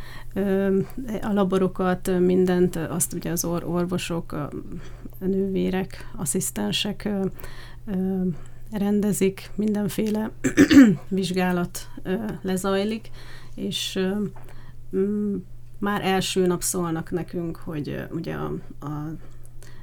a 1.23 1.33
laborokat, 1.33 2.19
mindent, 2.19 2.77
azt 2.77 3.13
ugye 3.13 3.31
az 3.31 3.45
orvosok, 3.45 4.33
a 4.33 4.51
nővérek, 5.27 6.11
asszisztensek 6.17 7.09
rendezik, 8.71 9.51
mindenféle 9.55 10.31
vizsgálat 11.09 11.89
lezajlik, 12.43 13.11
és 13.55 13.99
már 15.79 16.05
első 16.05 16.47
nap 16.47 16.63
szólnak 16.63 17.11
nekünk, 17.11 17.57
hogy 17.57 18.05
ugye 18.11 18.35
a, 18.35 18.53
a, 18.81 18.87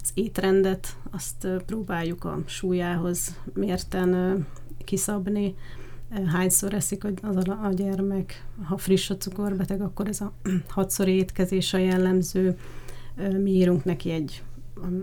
az 0.01 0.11
étrendet 0.13 0.97
azt 1.11 1.47
próbáljuk 1.65 2.23
a 2.23 2.39
súlyához 2.45 3.39
mérten 3.53 4.45
kiszabni, 4.83 5.55
hányszor 6.25 6.73
eszik 6.73 7.03
az 7.21 7.35
a, 7.47 7.65
a 7.65 7.73
gyermek, 7.73 8.45
ha 8.63 8.77
friss 8.77 9.09
a 9.09 9.17
cukorbeteg, 9.17 9.81
akkor 9.81 10.07
ez 10.07 10.21
a 10.21 10.33
hatszori 10.67 11.11
étkezés 11.11 11.73
a 11.73 11.77
jellemző, 11.77 12.57
mi 13.37 13.51
írunk 13.51 13.83
neki 13.83 14.11
egy 14.11 14.43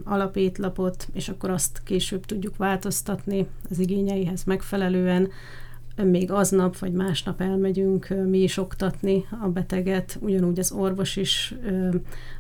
alapétlapot, 0.04 1.08
és 1.12 1.28
akkor 1.28 1.50
azt 1.50 1.82
később 1.84 2.24
tudjuk 2.24 2.56
változtatni 2.56 3.46
az 3.70 3.78
igényeihez 3.78 4.44
megfelelően. 4.44 5.28
Még 6.02 6.30
aznap 6.30 6.78
vagy 6.78 6.92
másnap 6.92 7.40
elmegyünk 7.40 8.08
mi 8.26 8.38
is 8.38 8.56
oktatni 8.56 9.24
a 9.42 9.48
beteget, 9.48 10.18
ugyanúgy 10.20 10.58
az 10.58 10.72
orvos 10.72 11.16
is, 11.16 11.54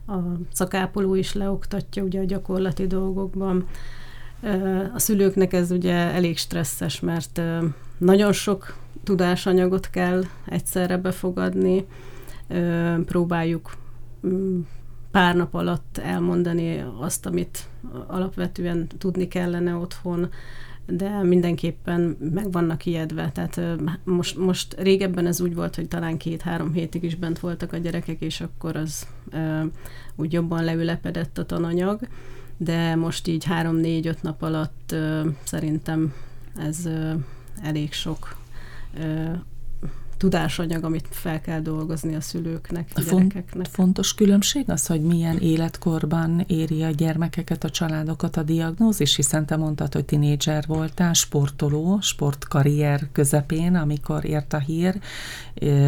a 0.06 0.16
szakápoló 0.52 1.14
is 1.14 1.32
leoktatja 1.32 2.02
ugye 2.02 2.20
a 2.20 2.24
gyakorlati 2.24 2.86
dolgokban. 2.86 3.66
A 4.94 4.98
szülőknek 4.98 5.52
ez 5.52 5.70
ugye 5.70 5.92
elég 5.92 6.38
stresszes, 6.38 7.00
mert 7.00 7.40
nagyon 7.98 8.32
sok 8.32 8.76
tudásanyagot 9.04 9.90
kell 9.90 10.22
egyszerre 10.46 10.96
befogadni, 10.96 11.86
próbáljuk 13.04 13.72
pár 15.14 15.34
nap 15.34 15.54
alatt 15.54 15.98
elmondani 15.98 16.84
azt, 17.00 17.26
amit 17.26 17.68
alapvetően 18.06 18.86
tudni 18.98 19.28
kellene 19.28 19.74
otthon, 19.74 20.30
de 20.86 21.22
mindenképpen 21.22 22.16
meg 22.34 22.52
vannak 22.52 22.86
ijedve. 22.86 23.30
Tehát 23.30 23.60
most, 24.04 24.36
most 24.36 24.74
régebben 24.78 25.26
ez 25.26 25.40
úgy 25.40 25.54
volt, 25.54 25.74
hogy 25.74 25.88
talán 25.88 26.16
két-három 26.16 26.72
hétig 26.72 27.02
is 27.02 27.14
bent 27.14 27.38
voltak 27.38 27.72
a 27.72 27.76
gyerekek, 27.76 28.20
és 28.20 28.40
akkor 28.40 28.76
az 28.76 29.06
úgy 30.16 30.32
jobban 30.32 30.64
leülepedett 30.64 31.38
a 31.38 31.46
tananyag, 31.46 32.00
de 32.56 32.94
most 32.94 33.28
így 33.28 33.44
három-négy-öt 33.44 34.22
nap 34.22 34.42
alatt 34.42 34.94
szerintem 35.44 36.14
ez 36.58 36.88
elég 37.62 37.92
sok 37.92 38.36
tudásanyag, 40.16 40.84
amit 40.84 41.06
fel 41.10 41.40
kell 41.40 41.60
dolgozni 41.60 42.14
a 42.14 42.20
szülőknek, 42.20 42.90
a 42.94 43.00
gyerekeknek. 43.00 43.66
Fontos 43.66 44.14
különbség 44.14 44.70
az, 44.70 44.86
hogy 44.86 45.00
milyen 45.00 45.38
életkorban 45.38 46.44
éri 46.46 46.82
a 46.82 46.90
gyermekeket, 46.90 47.64
a 47.64 47.70
családokat 47.70 48.36
a 48.36 48.42
diagnózis, 48.42 49.16
hiszen 49.16 49.46
te 49.46 49.56
mondtad, 49.56 49.92
hogy 49.92 50.04
tinédzser 50.04 50.64
voltál, 50.66 51.12
sportoló, 51.12 51.98
sportkarrier 52.00 53.08
közepén, 53.12 53.74
amikor 53.74 54.24
ért 54.24 54.52
a 54.52 54.58
hír, 54.58 55.00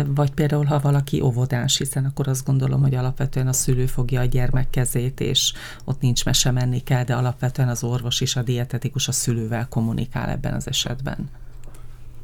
vagy 0.07 0.31
például, 0.31 0.65
ha 0.65 0.79
valaki 0.79 1.21
óvodás, 1.21 1.77
hiszen 1.77 2.05
akkor 2.05 2.29
azt 2.29 2.47
gondolom, 2.47 2.83
hogy 2.83 2.95
alapvetően 2.95 3.49
a 3.49 3.53
szülő 3.53 3.87
fogja 3.87 4.21
a 4.21 4.25
gyermek 4.25 4.71
kezét, 4.71 5.21
és 5.21 5.53
ott 5.85 6.01
nincs 6.01 6.25
mese 6.25 6.51
menni 6.51 6.83
kell, 6.83 7.05
de 7.05 7.15
alapvetően 7.15 7.69
az 7.69 7.83
orvos 7.83 8.21
is, 8.21 8.37
a 8.37 8.43
dietetikus 8.43 9.09
a 9.09 9.13
szülővel 9.13 9.67
kommunikál 9.69 10.29
ebben 10.29 10.55
az 10.55 10.69
esetben. 10.69 11.29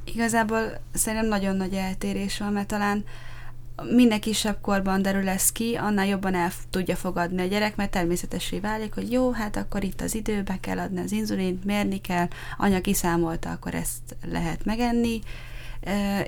Igazából 0.05 0.81
szerintem 0.93 1.29
nagyon 1.29 1.57
nagy 1.57 1.75
eltérés 1.75 2.39
van, 2.39 2.53
mert 2.53 2.69
talán 2.69 3.05
minél 3.91 4.19
kisebb 4.19 4.61
korban 4.61 5.03
derül 5.03 5.29
ez 5.29 5.53
ki, 5.53 5.75
annál 5.75 6.07
jobban 6.07 6.35
el 6.35 6.51
tudja 6.71 6.97
fogadni 6.97 7.41
a 7.41 7.47
gyerek, 7.47 7.77
mert 7.77 7.91
természetesé 7.91 8.59
válik, 8.59 8.95
hogy 8.95 9.13
jó, 9.13 9.31
hát 9.31 9.57
akkor 9.57 9.85
itt 9.85 10.01
az 10.01 10.15
időbe 10.15 10.57
kell 10.61 10.79
adni 10.79 11.01
az 11.01 11.13
inzulint, 11.13 11.65
mérni 11.65 12.01
kell, 12.01 12.29
anya 12.57 12.81
kiszámolta, 12.81 13.51
akkor 13.51 13.75
ezt 13.75 14.17
lehet 14.31 14.65
megenni, 14.65 15.21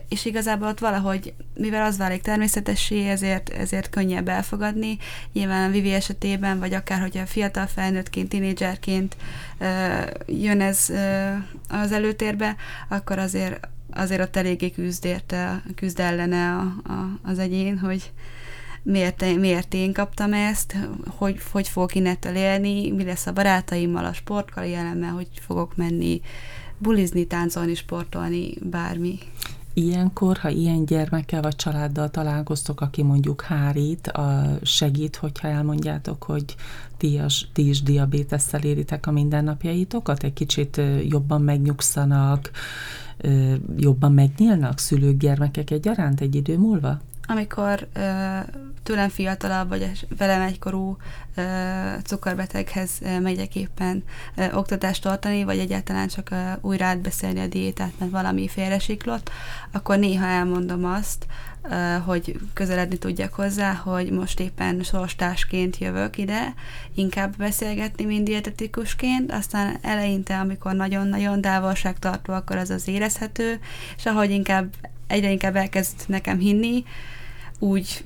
és 0.08 0.25
igazából 0.25 0.68
ott 0.68 0.78
valahogy, 0.78 1.34
mivel 1.54 1.84
az 1.84 1.96
válik 1.96 2.23
természetessé, 2.23 3.08
ezért, 3.08 3.49
ezért 3.49 3.90
könnyebb 3.90 4.28
elfogadni. 4.28 4.99
Nyilván 5.32 5.68
a 5.68 5.73
Vivi 5.73 5.92
esetében, 5.92 6.58
vagy 6.58 6.75
akár, 6.75 7.00
hogyha 7.00 7.26
fiatal 7.26 7.66
felnőttként, 7.66 8.28
tinédzserként 8.28 9.16
jön 10.26 10.61
ez 10.61 10.92
az 11.68 11.92
előtérbe, 11.92 12.56
akkor 12.88 13.18
azért 13.18 13.68
azért 13.96 14.20
ott 14.20 14.37
eléggé 14.37 14.70
küzd 14.70 15.04
érte, 15.04 15.62
küzd 15.75 16.00
ellene 16.00 16.54
a, 16.54 16.61
a, 16.92 17.18
az 17.23 17.38
egyén, 17.38 17.78
hogy 17.78 18.12
miért, 18.82 19.37
miért 19.37 19.75
én 19.75 19.92
kaptam 19.92 20.32
ezt, 20.32 20.76
hogy, 21.06 21.40
hogy 21.52 21.68
fogok 21.68 21.94
innentől 21.94 22.34
élni, 22.34 22.90
mi 22.90 23.04
lesz 23.04 23.26
a 23.26 23.32
barátaimmal, 23.32 24.04
a 24.04 24.12
sportkarrieremmel, 24.12 25.11
hogy 25.11 25.28
fogok 25.40 25.76
menni 25.76 26.20
bulizni, 26.78 27.26
táncolni, 27.26 27.75
sportolni, 27.75 28.54
bármi. 28.71 29.19
Ilyenkor, 29.76 30.37
ha 30.37 30.49
ilyen 30.49 30.85
gyermekkel 30.85 31.43
vagy 31.43 31.57
családdal 31.57 32.11
találkoztok, 32.11 32.81
aki 32.81 33.02
mondjuk 33.02 33.43
hárít, 33.43 34.09
a 34.09 34.59
segít, 34.62 35.16
hogyha 35.16 35.49
elmondjátok, 35.49 36.23
hogy 36.23 36.45
ti, 36.97 37.19
a, 37.19 37.26
ti 37.52 37.69
is 37.69 37.83
diabétesszel 37.83 38.62
éritek 38.62 39.07
a 39.07 39.11
mindennapjaitokat, 39.11 40.23
egy 40.23 40.33
kicsit 40.33 40.81
jobban 41.09 41.43
megnyugszanak, 41.43 42.50
jobban 43.76 44.12
megnyílnak 44.12 44.78
szülők, 44.78 45.16
gyermekek 45.16 45.71
egyaránt 45.71 46.21
egy 46.21 46.35
idő 46.35 46.59
múlva? 46.59 47.00
Amikor 47.26 47.88
tőlem 48.83 49.09
fiatalabb, 49.09 49.69
vagy 49.69 50.07
velem 50.16 50.40
egykorú 50.40 50.97
cukorbeteghez 52.02 52.90
megyek 53.23 53.57
éppen 53.57 54.04
oktatást 54.52 55.02
tartani, 55.02 55.45
vagy 55.45 55.59
egyáltalán 55.59 56.09
csak 56.09 56.35
újra 56.61 56.85
átbeszélni 56.85 57.40
a 57.40 57.47
diétát, 57.47 57.93
mert 57.99 58.11
valami 58.11 58.49
félresiklott, 58.49 59.31
akkor 59.73 59.99
néha 59.99 60.26
elmondom 60.26 60.85
azt, 60.85 61.26
hogy 62.04 62.40
közeledni 62.52 62.97
tudjak 62.99 63.35
hozzá, 63.35 63.73
hogy 63.73 64.11
most 64.11 64.40
éppen 64.40 64.83
sorstásként 64.83 65.78
jövök 65.78 66.19
ide, 66.19 66.54
inkább 66.95 67.37
beszélgetni, 67.37 68.04
mint 68.04 68.25
dietetikusként, 68.25 69.33
aztán 69.33 69.76
eleinte, 69.83 70.38
amikor 70.38 70.73
nagyon-nagyon 70.75 71.40
távolságtartó, 71.40 72.33
akkor 72.33 72.57
az 72.57 72.71
az 72.71 72.88
érezhető, 72.88 73.61
és 73.97 74.07
ahogy 74.07 74.31
inkább 74.31 74.75
egyre 75.07 75.31
inkább 75.31 75.57
elkezd 75.57 75.95
nekem 76.07 76.38
hinni, 76.38 76.85
úgy 77.64 78.04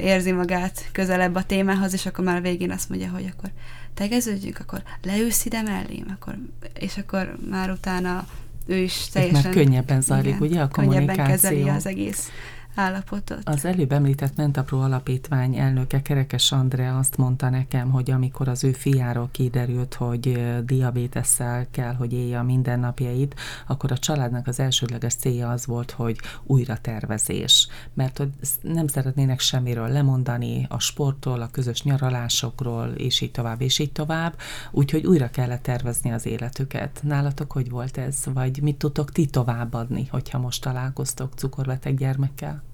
érzi 0.00 0.32
magát 0.32 0.88
közelebb 0.92 1.34
a 1.34 1.42
témához, 1.42 1.92
és 1.92 2.06
akkor 2.06 2.24
már 2.24 2.36
a 2.36 2.40
végén 2.40 2.70
azt 2.70 2.88
mondja, 2.88 3.10
hogy 3.10 3.32
akkor 3.36 3.50
tegeződjünk, 3.94 4.58
akkor 4.58 4.82
leülsz 5.02 5.44
ide 5.44 5.62
mellém, 5.62 6.06
akkor, 6.14 6.38
és 6.78 6.96
akkor 6.96 7.36
már 7.50 7.70
utána 7.70 8.26
ő 8.66 8.76
is 8.76 9.08
teljesen... 9.08 9.42
Már 9.42 9.52
könnyebben 9.52 10.00
zajlik, 10.00 10.34
igen, 10.34 10.48
ugye 10.48 10.60
a 10.60 10.68
kommunikáció? 10.68 11.06
Könnyebben 11.06 11.26
kezeli 11.26 11.68
az 11.68 11.86
egész 11.86 12.28
állapotot. 12.78 13.40
Az 13.44 13.64
előbb 13.64 13.92
említett 13.92 14.36
Mentapró 14.36 14.80
Alapítvány 14.80 15.56
elnöke 15.56 16.02
Kerekes 16.02 16.52
Andrea 16.52 16.98
azt 16.98 17.16
mondta 17.16 17.48
nekem, 17.48 17.90
hogy 17.90 18.10
amikor 18.10 18.48
az 18.48 18.64
ő 18.64 18.72
fiáról 18.72 19.28
kiderült, 19.32 19.94
hogy 19.94 20.54
diabétesszel 20.64 21.66
kell, 21.70 21.94
hogy 21.94 22.12
élje 22.12 22.38
a 22.38 22.42
mindennapjait, 22.42 23.34
akkor 23.66 23.92
a 23.92 23.98
családnak 23.98 24.46
az 24.46 24.60
elsődleges 24.60 25.14
célja 25.14 25.50
az 25.50 25.66
volt, 25.66 25.90
hogy 25.90 26.18
újra 26.42 26.76
tervezés. 26.76 27.68
Mert 27.94 28.18
hogy 28.18 28.30
nem 28.62 28.86
szeretnének 28.86 29.40
semmiről 29.40 29.88
lemondani, 29.88 30.66
a 30.68 30.78
sporttól, 30.78 31.40
a 31.40 31.50
közös 31.50 31.82
nyaralásokról, 31.82 32.86
és 32.86 33.20
így 33.20 33.30
tovább, 33.30 33.60
és 33.60 33.78
így 33.78 33.92
tovább. 33.92 34.34
Úgyhogy 34.70 35.06
újra 35.06 35.30
kellett 35.30 35.62
tervezni 35.62 36.12
az 36.12 36.26
életüket. 36.26 37.00
Nálatok 37.02 37.52
hogy 37.52 37.70
volt 37.70 37.96
ez? 37.96 38.24
Vagy 38.34 38.62
mit 38.62 38.76
tudtok 38.76 39.12
ti 39.12 39.26
továbbadni, 39.26 40.06
hogyha 40.10 40.38
most 40.38 40.62
találkoztok 40.62 41.32
cukorbeteg 41.34 41.96
gyermekkel? 41.96 42.66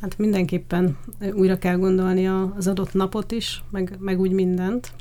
Hát 0.00 0.18
mindenképpen 0.18 0.98
újra 1.32 1.58
kell 1.58 1.76
gondolni 1.76 2.28
az 2.28 2.66
adott 2.66 2.92
napot 2.92 3.32
is, 3.32 3.64
meg, 3.70 3.96
meg 3.98 4.20
úgy 4.20 4.32
mindent. 4.32 4.92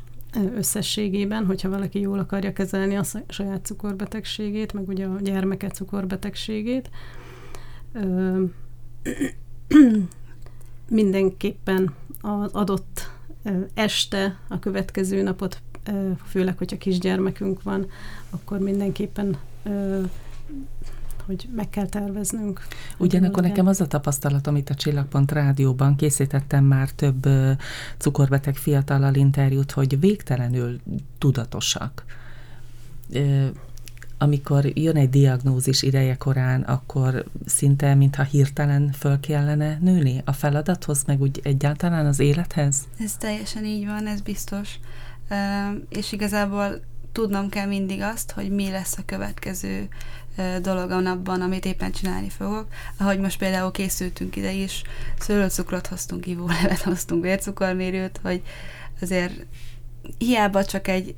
összességében, 0.56 1.46
hogyha 1.46 1.70
valaki 1.70 2.00
jól 2.00 2.20
akarja 2.20 2.54
kezelni 2.54 2.96
a 2.96 3.04
saját 3.28 3.66
cukorbetegségét, 3.66 4.74
meg 4.74 4.88
ugye 4.88 5.06
a 5.06 5.20
gyermeke 5.22 5.68
cukorbetegségét. 5.68 6.90
mindenképpen 10.90 11.94
az 12.22 12.52
adott 12.52 13.12
este, 13.74 14.40
a 14.48 14.60
következő 14.60 15.22
napot, 15.22 15.62
főleg, 16.26 16.58
hogyha 16.58 16.78
kisgyermekünk 16.78 17.64
van, 17.64 17.88
akkor 18.30 18.60
mindenképpen 18.60 19.38
hogy 21.30 21.50
meg 21.56 21.70
kell 21.70 21.86
terveznünk. 21.86 22.62
Ugyanakkor 22.98 23.44
nekem 23.44 23.68
az 23.68 23.82
a 23.82 23.88
tapasztalatom 23.88 24.56
itt 24.56 24.70
a 24.70 24.74
Csillagpont 24.74 25.32
Rádióban, 25.32 25.96
készítettem 25.96 26.64
már 26.64 26.90
több 26.90 27.28
cukorbeteg 27.98 28.56
fiatallal 28.56 29.16
interjút, 29.16 29.72
hogy 29.72 30.00
végtelenül 30.00 30.80
tudatosak 31.18 32.06
amikor 34.22 34.66
jön 34.78 34.96
egy 34.96 35.10
diagnózis 35.10 35.82
ideje 35.82 36.16
korán, 36.16 36.62
akkor 36.62 37.26
szinte, 37.46 37.96
mintha 37.96 38.24
hirtelen 38.24 38.92
föl 38.92 39.20
kellene 39.20 39.78
nőni 39.82 40.22
a 40.26 40.32
feladathoz, 40.32 41.04
meg 41.04 41.22
úgy 41.22 41.40
egyáltalán 41.44 42.06
az 42.06 42.20
élethez? 42.20 42.88
Ez 43.00 43.18
teljesen 43.18 43.66
így 43.66 43.86
van, 43.86 44.08
ez 44.08 44.22
biztos. 44.22 44.80
És 45.90 46.12
igazából 46.12 46.82
tudnom 47.12 47.50
kell 47.50 47.68
mindig 47.68 48.02
azt, 48.02 48.32
hogy 48.32 48.50
mi 48.52 48.70
lesz 48.70 48.98
a 48.98 49.06
következő 49.06 49.88
dolog 50.62 50.92
abban, 50.92 51.42
amit 51.42 51.66
éppen 51.66 51.92
csinálni 51.92 52.30
fogok. 52.30 52.68
Ahogy 52.98 53.20
most 53.20 53.38
például 53.38 53.72
készültünk 53.72 54.36
ide 54.36 54.52
is, 54.52 54.82
szőlőcukrot 55.20 55.88
hoztunk, 55.88 56.28
ivólevet 56.28 56.82
hoztunk, 56.82 57.24
vércukormérőt, 57.24 58.20
hogy 58.24 58.42
azért 59.02 59.46
hiába 60.18 60.66
csak 60.66 60.88
egy 60.88 61.16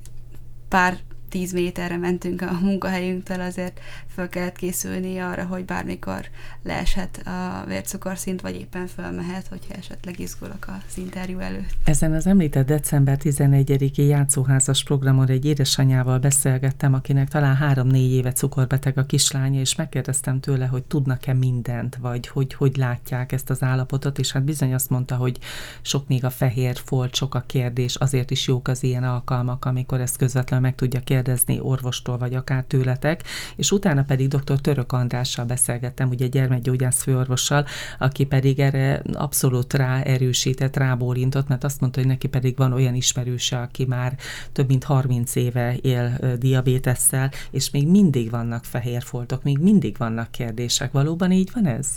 pár 0.67 0.99
tíz 1.31 1.53
méterre 1.53 1.97
mentünk 1.97 2.41
a 2.41 2.59
munkahelyünktől, 2.61 3.41
azért 3.41 3.79
fel 4.07 4.29
kellett 4.29 4.55
készülni 4.55 5.17
arra, 5.17 5.43
hogy 5.43 5.65
bármikor 5.65 6.25
leeshet 6.63 7.21
a 7.27 7.63
vércukorszint, 7.67 8.41
vagy 8.41 8.55
éppen 8.55 8.87
fölmehet, 8.87 9.47
hogyha 9.47 9.73
esetleg 9.73 10.19
izgulok 10.19 10.67
az 10.67 10.97
interjú 10.97 11.39
előtt. 11.39 11.69
Ezen 11.83 12.13
az 12.13 12.27
említett 12.27 12.65
december 12.65 13.17
11-i 13.23 14.07
játszóházas 14.07 14.83
programon 14.83 15.27
egy 15.27 15.45
édesanyával 15.45 16.19
beszélgettem, 16.19 16.93
akinek 16.93 17.29
talán 17.29 17.55
három-négy 17.55 18.11
éve 18.11 18.31
cukorbeteg 18.31 18.97
a 18.97 19.05
kislánya, 19.05 19.59
és 19.59 19.75
megkérdeztem 19.75 20.39
tőle, 20.39 20.65
hogy 20.65 20.83
tudnak-e 20.83 21.33
mindent, 21.33 21.95
vagy 21.95 22.27
hogy 22.27 22.53
hogy 22.53 22.77
látják 22.77 23.31
ezt 23.31 23.49
az 23.49 23.63
állapotot, 23.63 24.19
és 24.19 24.31
hát 24.31 24.43
bizony 24.43 24.73
azt 24.73 24.89
mondta, 24.89 25.15
hogy 25.15 25.37
sok 25.81 26.07
még 26.07 26.25
a 26.25 26.29
fehér 26.29 26.77
folt, 26.85 27.15
sok 27.15 27.35
a 27.35 27.43
kérdés, 27.45 27.95
azért 27.95 28.31
is 28.31 28.47
jók 28.47 28.67
az 28.67 28.83
ilyen 28.83 29.03
alkalmak, 29.03 29.65
amikor 29.65 30.01
ezt 30.01 30.17
közvetlenül 30.17 30.65
meg 30.65 30.75
tudja 30.75 30.99
kérdezni 30.99 31.19
orvostól, 31.59 32.17
vagy 32.17 32.33
akár 32.33 32.63
tőletek, 32.63 33.23
és 33.55 33.71
utána 33.71 34.03
pedig 34.03 34.27
dr. 34.27 34.61
Török 34.61 34.91
Andrással 34.91 35.45
beszélgettem, 35.45 36.09
ugye 36.09 36.27
gyermekgyógyász 36.27 37.01
főorvossal, 37.01 37.65
aki 37.99 38.25
pedig 38.25 38.59
erre 38.59 39.01
abszolút 39.13 39.73
ráerősített, 39.73 40.77
rábólintott, 40.77 41.47
mert 41.47 41.63
azt 41.63 41.79
mondta, 41.79 41.99
hogy 41.99 42.09
neki 42.09 42.27
pedig 42.27 42.57
van 42.57 42.73
olyan 42.73 42.95
ismerőse, 42.95 43.57
aki 43.57 43.85
már 43.85 44.17
több 44.51 44.67
mint 44.67 44.83
30 44.83 45.35
éve 45.35 45.75
él 45.81 46.17
diabétesszel, 46.37 47.31
és 47.51 47.69
még 47.69 47.87
mindig 47.87 48.29
vannak 48.29 48.63
fehér 48.63 49.01
foltok, 49.01 49.43
még 49.43 49.57
mindig 49.57 49.97
vannak 49.97 50.31
kérdések. 50.31 50.91
Valóban 50.91 51.31
így 51.31 51.49
van 51.53 51.65
ez? 51.65 51.87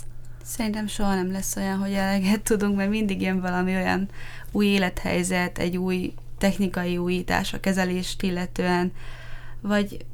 Szerintem 0.43 0.87
soha 0.87 1.15
nem 1.15 1.31
lesz 1.31 1.55
olyan, 1.55 1.77
hogy 1.77 1.91
eleget 1.91 2.41
tudunk, 2.41 2.75
mert 2.75 2.89
mindig 2.89 3.21
jön 3.21 3.41
valami 3.41 3.75
olyan 3.75 4.09
új 4.51 4.65
élethelyzet, 4.65 5.57
egy 5.57 5.77
új 5.77 6.13
technikai 6.37 6.97
újítás 6.97 7.53
a 7.53 7.59
kezelést 7.59 8.23
illetően, 8.23 8.91
vagy 9.61 10.05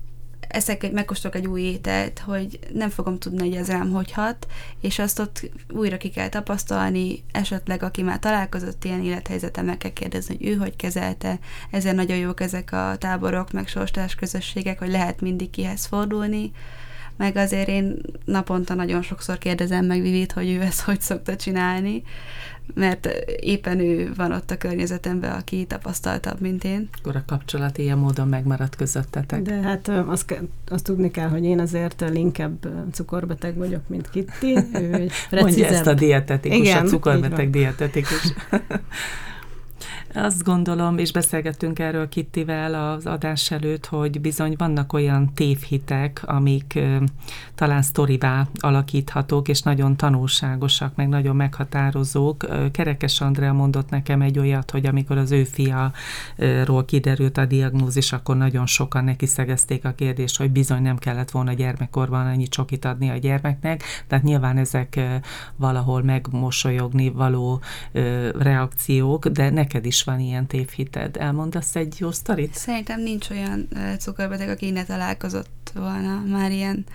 eszek 0.51 0.92
megkóstolok 0.92 1.38
egy 1.38 1.48
új 1.48 1.62
ételt, 1.62 2.20
hogy 2.20 2.60
nem 2.74 2.90
fogom 2.90 3.18
tudni, 3.18 3.40
hogy 3.40 3.58
ez 3.58 3.68
rám 3.68 3.92
hogy 3.92 4.12
hat, 4.12 4.48
és 4.82 5.00
azt 5.00 5.20
ott 5.20 5.50
újra 5.70 5.98
ki 5.98 6.10
kell 6.10 6.30
tapasztalni, 6.30 7.24
esetleg 7.32 7.84
aki 7.84 8.01
már 8.01 8.19
találkozott 8.19 8.86
ilyen 8.86 9.04
élethelyzetem, 9.04 9.65
meg 9.65 9.78
kell 9.78 9.93
kérdezni, 9.93 10.38
hogy 10.38 10.48
ő 10.48 10.56
hogy 10.56 10.76
kezelte, 10.76 11.39
ezért 11.72 11.95
nagyon 11.95 12.17
jók 12.17 12.41
ezek 12.41 12.72
a 12.72 12.95
táborok, 12.98 13.52
meg 13.52 13.67
sorstás 13.67 14.15
közösségek, 14.15 14.80
hogy 14.80 14.89
lehet 14.89 15.22
mindig 15.22 15.50
kihez 15.50 15.86
fordulni, 15.86 16.52
meg 17.17 17.36
azért 17.36 17.67
én 17.67 17.98
naponta 18.26 18.74
nagyon 18.74 19.02
sokszor 19.02 19.38
kérdezem 19.38 19.86
meg 19.86 20.02
Vivit, 20.02 20.32
hogy 20.32 20.50
ő 20.50 20.62
ezt 20.62 20.82
hogy 20.82 21.02
szokta 21.02 21.36
csinálni, 21.36 22.04
mert 22.73 23.05
éppen 23.39 23.79
ő 23.79 24.12
van 24.15 24.31
ott 24.31 24.51
a 24.51 24.57
környezetemben, 24.57 25.31
aki 25.31 25.65
tapasztaltabb, 25.65 26.41
mint 26.41 26.63
én. 26.63 26.89
Akkor 26.99 27.15
a 27.15 27.23
kapcsolat 27.27 27.77
ilyen 27.77 27.97
módon 27.97 28.27
megmaradt 28.27 28.75
közöttetek. 28.75 29.41
De 29.41 29.53
hát 29.62 29.88
azt, 29.88 30.41
azt 30.67 30.84
tudni 30.84 31.12
kell, 31.12 31.27
hogy 31.27 31.43
én 31.43 31.60
azért 31.60 32.03
linkebb 32.10 32.67
cukorbeteg 32.91 33.55
vagyok, 33.55 33.81
mint 33.88 34.10
Kitty. 34.10 34.57
Ő 34.73 34.93
egy 34.93 35.12
Mondja 35.31 35.65
ezt 35.65 35.88
a 35.88 35.93
dietetikus, 35.93 36.57
Igen, 36.57 36.86
a 36.86 36.89
cukorbeteg 36.89 37.49
dietetikus. 37.49 38.34
Azt 40.13 40.44
gondolom, 40.44 40.98
és 40.98 41.12
beszélgettünk 41.12 41.80
erről 41.80 42.10
Kittivel 42.10 42.91
az 42.94 43.06
adás 43.06 43.52
előtt, 43.52 43.86
hogy 43.86 44.22
bizony 44.22 44.54
vannak 44.58 44.94
olyan 44.94 45.34
tévhitek, 45.34 46.22
amik 46.26 46.80
talán 47.56 47.82
sztorivá 47.82 48.48
alakíthatók, 48.60 49.48
és 49.48 49.62
nagyon 49.62 49.98
tanulságosak, 49.98 50.96
meg 50.96 51.10
nagyon 51.10 51.36
meghatározók. 51.36 52.48
Kerekes 52.72 53.22
Andrea 53.22 53.54
mondott 53.54 53.89
nekem 53.89 54.22
egy 54.22 54.39
olyat, 54.39 54.72
hogy 54.72 54.86
amikor 54.86 55.17
az 55.17 55.32
ő 55.32 55.44
fiaról 55.44 56.86
kiderült 56.86 57.38
a 57.38 57.46
diagnózis, 57.46 58.12
akkor 58.12 58.38
nagyon 58.38 58.65
sokan 58.65 59.04
neki 59.04 59.26
szegezték 59.26 59.86
a 59.86 59.94
kérdést, 59.96 60.38
hogy 60.38 60.52
bizony 60.52 60.82
nem 60.82 60.98
kellett 60.98 61.32
volna 61.32 61.54
gyermekkorban 61.54 62.28
annyi 62.28 62.48
csokit 62.48 62.86
adni 62.86 63.10
a 63.10 63.17
gyermeknek, 63.17 63.84
tehát 64.08 64.24
nyilván 64.24 64.58
ezek 64.58 65.00
valahol 65.56 66.04
megmosolyogni 66.04 67.10
való 67.10 67.62
reakciók, 68.38 69.28
de 69.28 69.50
neked 69.71 69.86
is 69.86 70.03
van 70.03 70.19
ilyen 70.19 70.47
tévhited. 70.47 71.17
Elmondasz 71.17 71.75
egy 71.75 71.95
jó 71.99 72.12
sztorit? 72.12 72.53
Szerintem 72.53 73.01
nincs 73.01 73.29
olyan 73.29 73.67
cukorbeteg, 73.99 74.49
aki 74.49 74.69
ne 74.69 74.84
találkozott 74.84 75.71
volna 75.73 76.23
már 76.27 76.51
ilyen 76.51 76.86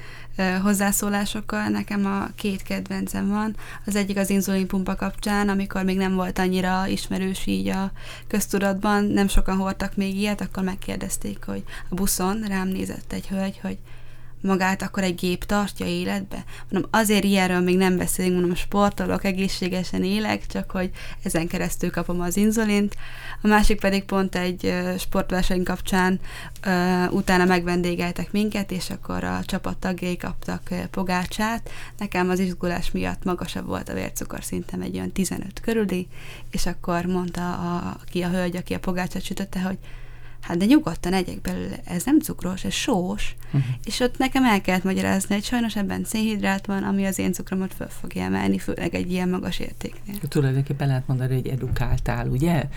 hozzászólásokkal. 0.62 1.68
Nekem 1.68 2.06
a 2.06 2.28
két 2.34 2.62
kedvencem 2.62 3.28
van. 3.28 3.56
Az 3.86 3.96
egyik 3.96 4.16
az 4.16 4.30
inzulinpumpa 4.30 4.94
kapcsán, 4.94 5.48
amikor 5.48 5.84
még 5.84 5.96
nem 5.96 6.14
volt 6.14 6.38
annyira 6.38 6.86
ismerős 6.86 7.46
így 7.46 7.68
a 7.68 7.92
köztudatban, 8.26 9.04
nem 9.04 9.28
sokan 9.28 9.56
hordtak 9.56 9.96
még 9.96 10.16
ilyet, 10.16 10.40
akkor 10.40 10.62
megkérdezték, 10.62 11.44
hogy 11.44 11.62
a 11.90 11.94
buszon 11.94 12.42
rám 12.42 12.68
nézett 12.68 13.12
egy 13.12 13.28
hölgy, 13.28 13.58
hogy 13.62 13.78
magát 14.40 14.82
akkor 14.82 15.02
egy 15.02 15.14
gép 15.14 15.44
tartja 15.44 15.86
életbe? 15.86 16.44
Mondom, 16.70 16.90
azért 16.92 17.24
ilyenről 17.24 17.60
még 17.60 17.76
nem 17.76 17.96
beszélünk, 17.96 18.34
mondom, 18.34 18.54
sportolok, 18.54 19.24
egészségesen 19.24 20.04
élek, 20.04 20.46
csak 20.46 20.70
hogy 20.70 20.90
ezen 21.22 21.46
keresztül 21.46 21.90
kapom 21.90 22.20
az 22.20 22.36
inzulint. 22.36 22.96
A 23.42 23.46
másik 23.46 23.80
pedig 23.80 24.04
pont 24.04 24.36
egy 24.36 24.74
sportverseny 24.98 25.62
kapcsán 25.62 26.20
utána 27.10 27.44
megvendégeltek 27.44 28.32
minket, 28.32 28.70
és 28.70 28.90
akkor 28.90 29.24
a 29.24 29.40
csapat 29.44 29.76
tagjai 29.76 30.16
kaptak 30.16 30.68
pogácsát. 30.90 31.70
Nekem 31.98 32.30
az 32.30 32.38
izgulás 32.38 32.90
miatt 32.90 33.24
magasabb 33.24 33.66
volt 33.66 33.88
a 33.88 33.94
vércukorszintem 33.94 34.80
egy 34.80 34.96
olyan 34.96 35.12
15 35.12 35.60
körüli, 35.60 36.08
és 36.50 36.66
akkor 36.66 37.04
mondta 37.04 37.52
a, 37.52 37.96
ki 38.10 38.22
a 38.22 38.28
hölgy, 38.28 38.56
aki 38.56 38.74
a 38.74 38.78
pogácsát 38.78 39.22
sütötte, 39.22 39.60
hogy 39.60 39.78
hát 40.40 40.56
de 40.56 40.64
nyugodtan 40.64 41.12
egyek 41.12 41.40
belőle, 41.40 41.76
ez 41.84 42.04
nem 42.04 42.20
cukros, 42.20 42.64
ez 42.64 42.72
sós, 42.72 43.36
uh-huh. 43.46 43.62
és 43.84 44.00
ott 44.00 44.18
nekem 44.18 44.44
el 44.44 44.60
kellett 44.60 44.84
magyarázni, 44.84 45.34
hogy 45.34 45.44
sajnos 45.44 45.76
ebben 45.76 46.04
szénhidrát 46.04 46.66
van, 46.66 46.82
ami 46.82 47.06
az 47.06 47.18
én 47.18 47.32
cukromat 47.32 47.74
föl 47.74 47.88
fogja 47.88 48.22
emelni, 48.22 48.58
főleg 48.58 48.94
egy 48.94 49.10
ilyen 49.12 49.28
magas 49.28 49.58
értéknél. 49.58 50.18
Tulajdonképpen 50.28 50.86
lehet 50.88 51.06
mondani, 51.06 51.34
hogy 51.34 51.46
edukáltál, 51.46 52.28
ugye? 52.28 52.68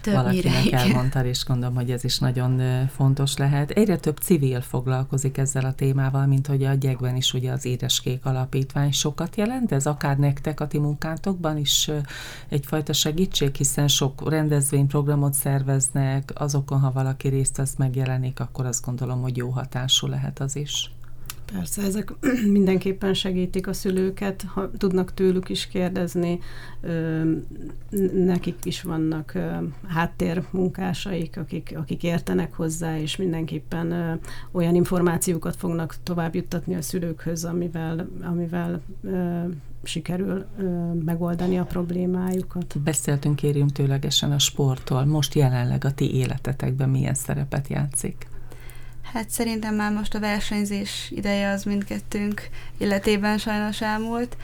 Többnyire, 0.00 0.22
Valakinek 0.22 0.72
elmondtál, 0.72 1.26
és 1.26 1.44
gondolom, 1.44 1.74
hogy 1.74 1.90
ez 1.90 2.04
is 2.04 2.18
nagyon 2.18 2.86
fontos 2.88 3.36
lehet. 3.36 3.70
Egyre 3.70 3.96
több 3.96 4.16
civil 4.16 4.60
foglalkozik 4.60 5.38
ezzel 5.38 5.64
a 5.64 5.72
témával, 5.72 6.26
mint 6.26 6.46
hogy 6.46 6.64
a 6.64 6.74
gyekben 6.74 7.16
is 7.16 7.32
ugye 7.32 7.52
az 7.52 7.64
Édeskék 7.64 8.24
Alapítvány 8.24 8.92
sokat 8.92 9.36
jelent, 9.36 9.72
ez 9.72 9.86
akár 9.86 10.18
nektek 10.18 10.60
a 10.60 10.66
ti 10.66 10.78
munkátokban 10.78 11.56
is 11.56 11.90
egyfajta 12.48 12.92
segítség, 12.92 13.54
hiszen 13.54 13.88
sok 13.88 14.30
rendezvényprogramot 14.30 15.34
szerveznek, 15.34 16.30
azokon, 16.34 16.80
ha 16.80 16.92
valaki 16.92 17.10
részt 17.20 17.56
vesz, 17.56 17.76
megjelenik, 17.76 18.40
akkor 18.40 18.66
azt 18.66 18.84
gondolom, 18.84 19.22
hogy 19.22 19.36
jó 19.36 19.48
hatású 19.48 20.06
lehet 20.06 20.40
az 20.40 20.56
is. 20.56 20.90
Persze, 21.52 21.82
ezek 21.82 22.12
mindenképpen 22.58 23.14
segítik 23.14 23.66
a 23.66 23.72
szülőket, 23.72 24.42
ha 24.42 24.70
tudnak 24.70 25.14
tőlük 25.14 25.48
is 25.48 25.66
kérdezni, 25.66 26.38
nekik 28.12 28.64
is 28.64 28.82
vannak 28.82 29.38
háttérmunkásaik, 29.86 31.36
akik, 31.36 31.74
akik 31.76 32.02
értenek 32.02 32.54
hozzá, 32.54 32.98
és 32.98 33.16
mindenképpen 33.16 34.20
olyan 34.50 34.74
információkat 34.74 35.56
fognak 35.56 35.96
tovább 36.02 36.34
juttatni 36.34 36.74
a 36.74 36.82
szülőkhöz, 36.82 37.44
amivel, 37.44 38.08
amivel 38.22 38.82
sikerül 39.82 40.44
megoldani 41.04 41.58
a 41.58 41.64
problémájukat. 41.64 42.80
Beszéltünk 42.80 43.36
kérjünk 43.36 43.72
tőlegesen 43.72 44.32
a 44.32 44.38
sporttól. 44.38 45.04
Most 45.04 45.34
jelenleg 45.34 45.84
a 45.84 45.92
ti 45.92 46.14
életetekben 46.14 46.88
milyen 46.88 47.14
szerepet 47.14 47.68
játszik? 47.68 48.30
Hát 49.12 49.30
szerintem 49.30 49.74
már 49.74 49.92
most 49.92 50.14
a 50.14 50.20
versenyzés 50.20 51.10
ideje 51.10 51.50
az 51.50 51.64
mindkettőnk 51.64 52.48
életében 52.78 53.38
sajnos 53.38 53.80
elmúlt. 53.80 54.36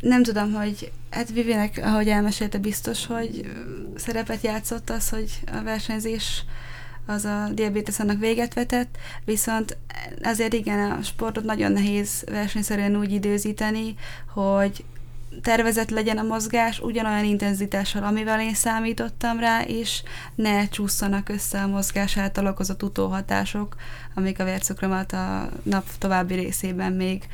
Nem 0.00 0.22
tudom, 0.22 0.52
hogy 0.52 0.92
hát 1.10 1.30
Vivinek, 1.30 1.80
ahogy 1.82 2.08
elmesélte, 2.08 2.58
biztos, 2.58 3.06
hogy 3.06 3.52
szerepet 3.96 4.42
játszott 4.42 4.90
az, 4.90 5.08
hogy 5.08 5.30
a 5.52 5.62
versenyzés 5.62 6.44
az 7.06 7.24
a 7.24 7.48
diabetes 7.52 7.98
annak 7.98 8.18
véget 8.18 8.54
vetett, 8.54 8.96
viszont 9.24 9.76
azért 10.22 10.52
igen, 10.52 10.90
a 10.90 11.02
sportot 11.02 11.44
nagyon 11.44 11.72
nehéz 11.72 12.24
versenyszerűen 12.26 12.96
úgy 12.96 13.12
időzíteni, 13.12 13.94
hogy 14.32 14.84
tervezett 15.42 15.90
legyen 15.90 16.18
a 16.18 16.22
mozgás 16.22 16.80
ugyanolyan 16.80 17.24
intenzitással, 17.24 18.04
amivel 18.04 18.40
én 18.40 18.54
számítottam 18.54 19.40
rá, 19.40 19.62
és 19.62 20.02
ne 20.34 20.68
csúszanak 20.68 21.28
össze 21.28 21.62
a 21.62 21.66
mozgás 21.66 22.16
által 22.16 22.46
okozott 22.46 22.82
utóhatások, 22.82 23.76
amik 24.14 24.40
a 24.40 24.44
vércukromat 24.44 25.12
a 25.12 25.48
nap 25.62 25.86
további 25.98 26.34
részében 26.34 26.92
még 26.92 27.24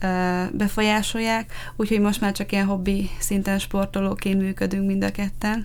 ö, 0.00 0.42
befolyásolják, 0.52 1.52
úgyhogy 1.76 2.00
most 2.00 2.20
már 2.20 2.32
csak 2.32 2.52
ilyen 2.52 2.66
hobbi 2.66 3.10
szinten 3.18 3.58
sportolóként 3.58 4.40
működünk 4.40 4.86
mind 4.86 5.04
a 5.04 5.10
ketten. 5.10 5.64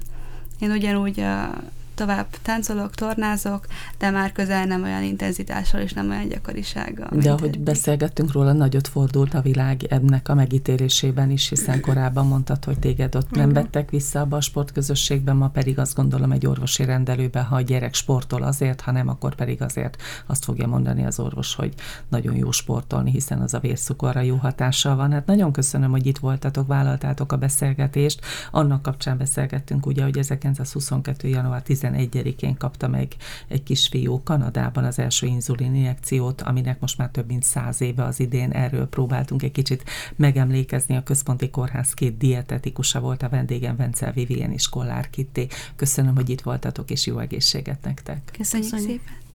Én 0.59 0.71
ugyanúgy 0.71 1.19
a 1.19 1.61
tovább 1.99 2.27
táncolok, 2.41 2.95
tornázok, 2.95 3.65
de 3.97 4.09
már 4.09 4.31
közel 4.31 4.65
nem 4.65 4.83
olyan 4.83 5.03
intenzitással 5.03 5.81
és 5.81 5.93
nem 5.93 6.09
olyan 6.09 6.27
gyakorisággal. 6.27 7.09
De 7.11 7.31
ahogy 7.31 7.47
eddig. 7.47 7.61
beszélgettünk 7.61 8.31
róla, 8.31 8.53
nagyot 8.53 8.87
fordult 8.87 9.33
a 9.33 9.41
világ 9.41 9.83
ennek 9.83 10.29
a 10.29 10.33
megítélésében 10.33 11.29
is, 11.31 11.49
hiszen 11.49 11.81
korábban 11.81 12.27
mondtad, 12.27 12.65
hogy 12.65 12.79
téged 12.79 13.15
ott 13.15 13.31
nem 13.31 13.53
vettek 13.53 13.89
vissza 13.89 14.19
abba 14.19 14.37
a 14.37 14.41
sportközösségben, 14.41 15.35
ma 15.35 15.47
pedig 15.47 15.79
azt 15.79 15.95
gondolom 15.95 16.31
egy 16.31 16.45
orvosi 16.45 16.85
rendelőben, 16.85 17.43
ha 17.43 17.55
a 17.55 17.61
gyerek 17.61 17.93
sportol 17.93 18.43
azért, 18.43 18.81
ha 18.81 18.91
nem, 18.91 19.07
akkor 19.07 19.35
pedig 19.35 19.61
azért 19.61 20.01
azt 20.25 20.43
fogja 20.43 20.67
mondani 20.67 21.05
az 21.05 21.19
orvos, 21.19 21.55
hogy 21.55 21.73
nagyon 22.09 22.35
jó 22.35 22.51
sportolni, 22.51 23.11
hiszen 23.11 23.41
az 23.41 23.53
a 23.53 23.59
vérszukorra 23.59 24.21
jó 24.21 24.35
hatással 24.35 24.95
van. 24.95 25.11
Hát 25.11 25.25
nagyon 25.25 25.51
köszönöm, 25.51 25.91
hogy 25.91 26.05
itt 26.05 26.17
voltatok, 26.17 26.67
vállaltátok 26.67 27.31
a 27.31 27.37
beszélgetést. 27.37 28.21
Annak 28.51 28.81
kapcsán 28.81 29.17
beszélgettünk 29.17 29.85
ugye, 29.85 30.03
hogy 30.03 30.17
1922. 30.17 31.27
január 31.27 31.61
10 31.61 31.87
11-én 31.93 32.57
kapta 32.57 32.87
meg 32.87 33.15
egy 33.47 33.63
kisfiú 33.63 34.23
Kanadában 34.23 34.83
az 34.83 34.99
első 34.99 35.27
inzulin 35.27 35.75
injekciót, 35.75 36.41
aminek 36.41 36.79
most 36.79 36.97
már 36.97 37.09
több 37.09 37.27
mint 37.27 37.43
száz 37.43 37.81
éve 37.81 38.03
az 38.03 38.19
idén. 38.19 38.51
Erről 38.51 38.87
próbáltunk 38.87 39.43
egy 39.43 39.51
kicsit 39.51 39.83
megemlékezni. 40.15 40.95
A 40.95 41.03
Központi 41.03 41.49
Kórház 41.49 41.93
két 41.93 42.17
dietetikusa 42.17 42.99
volt 42.99 43.23
a 43.23 43.29
vendégem, 43.29 43.75
Vencel 43.75 44.11
Vivien 44.11 44.51
és 44.51 44.69
Kollár 44.69 45.09
Kitté. 45.09 45.47
Köszönöm, 45.75 46.15
hogy 46.15 46.29
itt 46.29 46.41
voltatok, 46.41 46.91
és 46.91 47.05
jó 47.05 47.19
egészséget 47.19 47.83
nektek. 47.83 48.31
Köszönjük, 48.37 48.71
Köszönjük. 48.71 49.01
szépen. 49.01 49.27